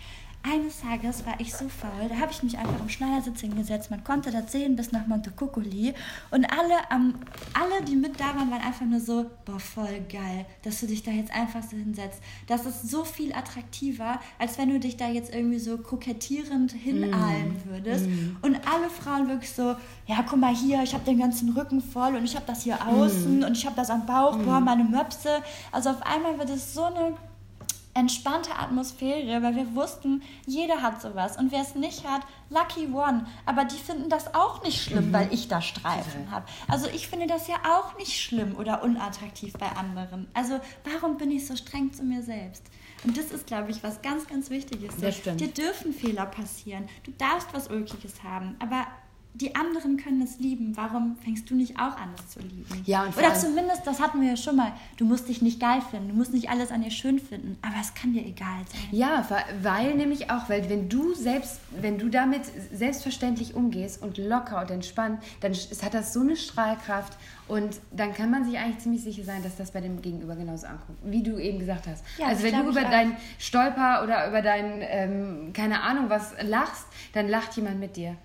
[0.48, 3.90] Eines Tages war ich so faul, da habe ich mich einfach im Schneidersitz hingesetzt.
[3.90, 5.92] Man konnte da sehen bis nach Montecuccoli.
[6.30, 7.14] Und alle, ähm,
[7.52, 11.02] alle, die mit da waren, waren einfach nur so, boah, voll geil, dass du dich
[11.02, 12.20] da jetzt einfach so hinsetzt.
[12.46, 17.54] Das ist so viel attraktiver, als wenn du dich da jetzt irgendwie so kokettierend hinahlen
[17.54, 17.68] mm.
[17.68, 18.06] würdest.
[18.06, 18.36] Mm.
[18.42, 19.76] Und alle Frauen wirklich so,
[20.06, 22.78] ja, guck mal hier, ich habe den ganzen Rücken voll und ich habe das hier
[22.86, 23.44] außen mm.
[23.44, 24.64] und ich habe das am Bauch, boah, mm.
[24.64, 25.42] meine Möpse.
[25.72, 27.14] Also auf einmal wird es so eine
[27.96, 33.26] entspannte Atmosphäre, weil wir wussten, jeder hat sowas und wer es nicht hat, lucky one.
[33.46, 35.12] Aber die finden das auch nicht schlimm, mhm.
[35.12, 36.46] weil ich da Streifen habe.
[36.68, 40.28] Also ich finde das ja auch nicht schlimm oder unattraktiv bei anderen.
[40.34, 42.64] Also warum bin ich so streng zu mir selbst?
[43.04, 44.96] Und das ist, glaube ich, was ganz, ganz Wichtiges.
[45.36, 46.88] Dir dürfen Fehler passieren.
[47.04, 48.86] Du darfst was Ulkiges haben, aber
[49.40, 50.76] die anderen können es lieben.
[50.76, 52.64] Warum fängst du nicht auch an, es zu lieben?
[52.86, 55.80] Ja, und Oder zumindest, das hatten wir ja schon mal, du musst dich nicht geil
[55.90, 58.80] finden, du musst nicht alles an dir schön finden, aber es kann dir egal sein.
[58.92, 59.26] Ja,
[59.62, 64.70] weil- nämlich auch, weil wenn du selbst, wenn du damit selbstverständlich umgehst und locker und
[64.70, 67.16] entspannt, dann hat das so eine Strahlkraft
[67.48, 70.66] und dann kann man sich eigentlich ziemlich sicher sein, dass das bei dem Gegenüber genauso
[70.66, 72.04] ankommt, wie du eben gesagt hast.
[72.18, 76.86] Ja, also wenn du über deinen Stolper oder über deinen, ähm, keine Ahnung was lachst,
[77.12, 78.16] dann lacht jemand mit dir.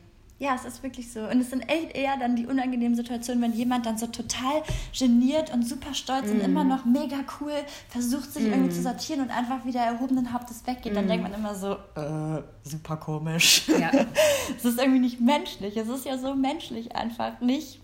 [0.42, 1.20] Ja, es ist wirklich so.
[1.20, 4.64] Und es sind echt eher dann die unangenehmen Situationen, wenn jemand dann so total
[4.98, 6.32] geniert und super stolz Mhm.
[6.32, 7.54] und immer noch mega cool
[7.90, 10.96] versucht, sich irgendwie zu sortieren und einfach wieder erhobenen Hauptes weggeht.
[10.96, 13.68] Dann denkt man immer so, äh, super komisch.
[13.68, 13.82] Mhm.
[13.82, 13.92] Ja.
[14.58, 15.78] es ist irgendwie nicht menschlich.
[15.78, 17.80] Es ist ja so menschlich einfach, nicht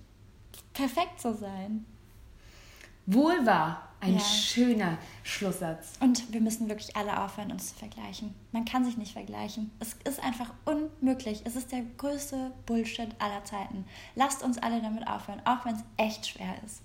[0.73, 1.85] perfekt zu sein.
[3.05, 3.86] Wohl wahr.
[3.99, 4.19] Ein Ja.
[4.19, 5.93] schöner Schlusssatz.
[5.99, 8.35] Und wir müssen wirklich alle aufhören, uns zu vergleichen.
[8.51, 9.71] Man kann sich nicht vergleichen.
[9.79, 11.41] Es ist einfach unmöglich.
[11.45, 13.85] Es ist der größte Bullshit aller Zeiten.
[14.15, 16.81] Lasst uns alle damit aufhören, auch wenn es echt schwer ist.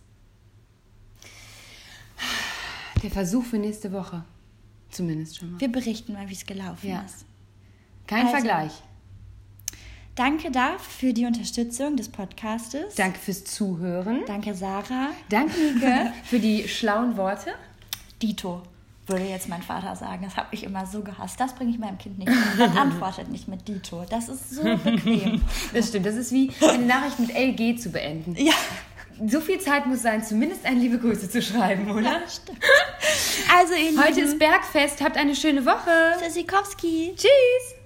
[3.03, 4.25] Der Versuch für nächste Woche.
[4.91, 5.61] Zumindest schon mal.
[5.61, 7.03] Wir berichten mal, wie es gelaufen Ja.
[7.03, 7.25] ist.
[8.07, 8.33] Kein Also.
[8.39, 8.73] Vergleich.
[10.15, 12.95] Danke da für die Unterstützung des Podcastes.
[12.97, 14.21] Danke fürs Zuhören.
[14.27, 15.09] Danke, Sarah.
[15.31, 17.53] Danke, Nike, für die schlauen Worte.
[18.21, 18.63] Dito,
[19.07, 20.21] würde jetzt mein Vater sagen.
[20.25, 21.41] Das habe ich immer so gehasst.
[21.41, 22.31] Das bringe ich meinem Kind nicht.
[22.59, 24.05] Man antwortet nicht mit Dito.
[24.11, 25.41] Das ist so bequem.
[25.73, 26.05] Das stimmt.
[26.05, 28.37] Das ist wie eine Nachricht mit LG zu beenden.
[28.37, 28.53] ja,
[29.27, 32.03] So viel Zeit muss sein, zumindest eine liebe Grüße zu schreiben, oder?
[32.03, 32.59] ja, stimmt.
[33.59, 35.01] Also, ihr Heute ist Bergfest.
[35.03, 36.17] Habt eine schöne Woche.
[36.23, 37.15] Tschüssikowski.
[37.17, 37.82] Tschüss.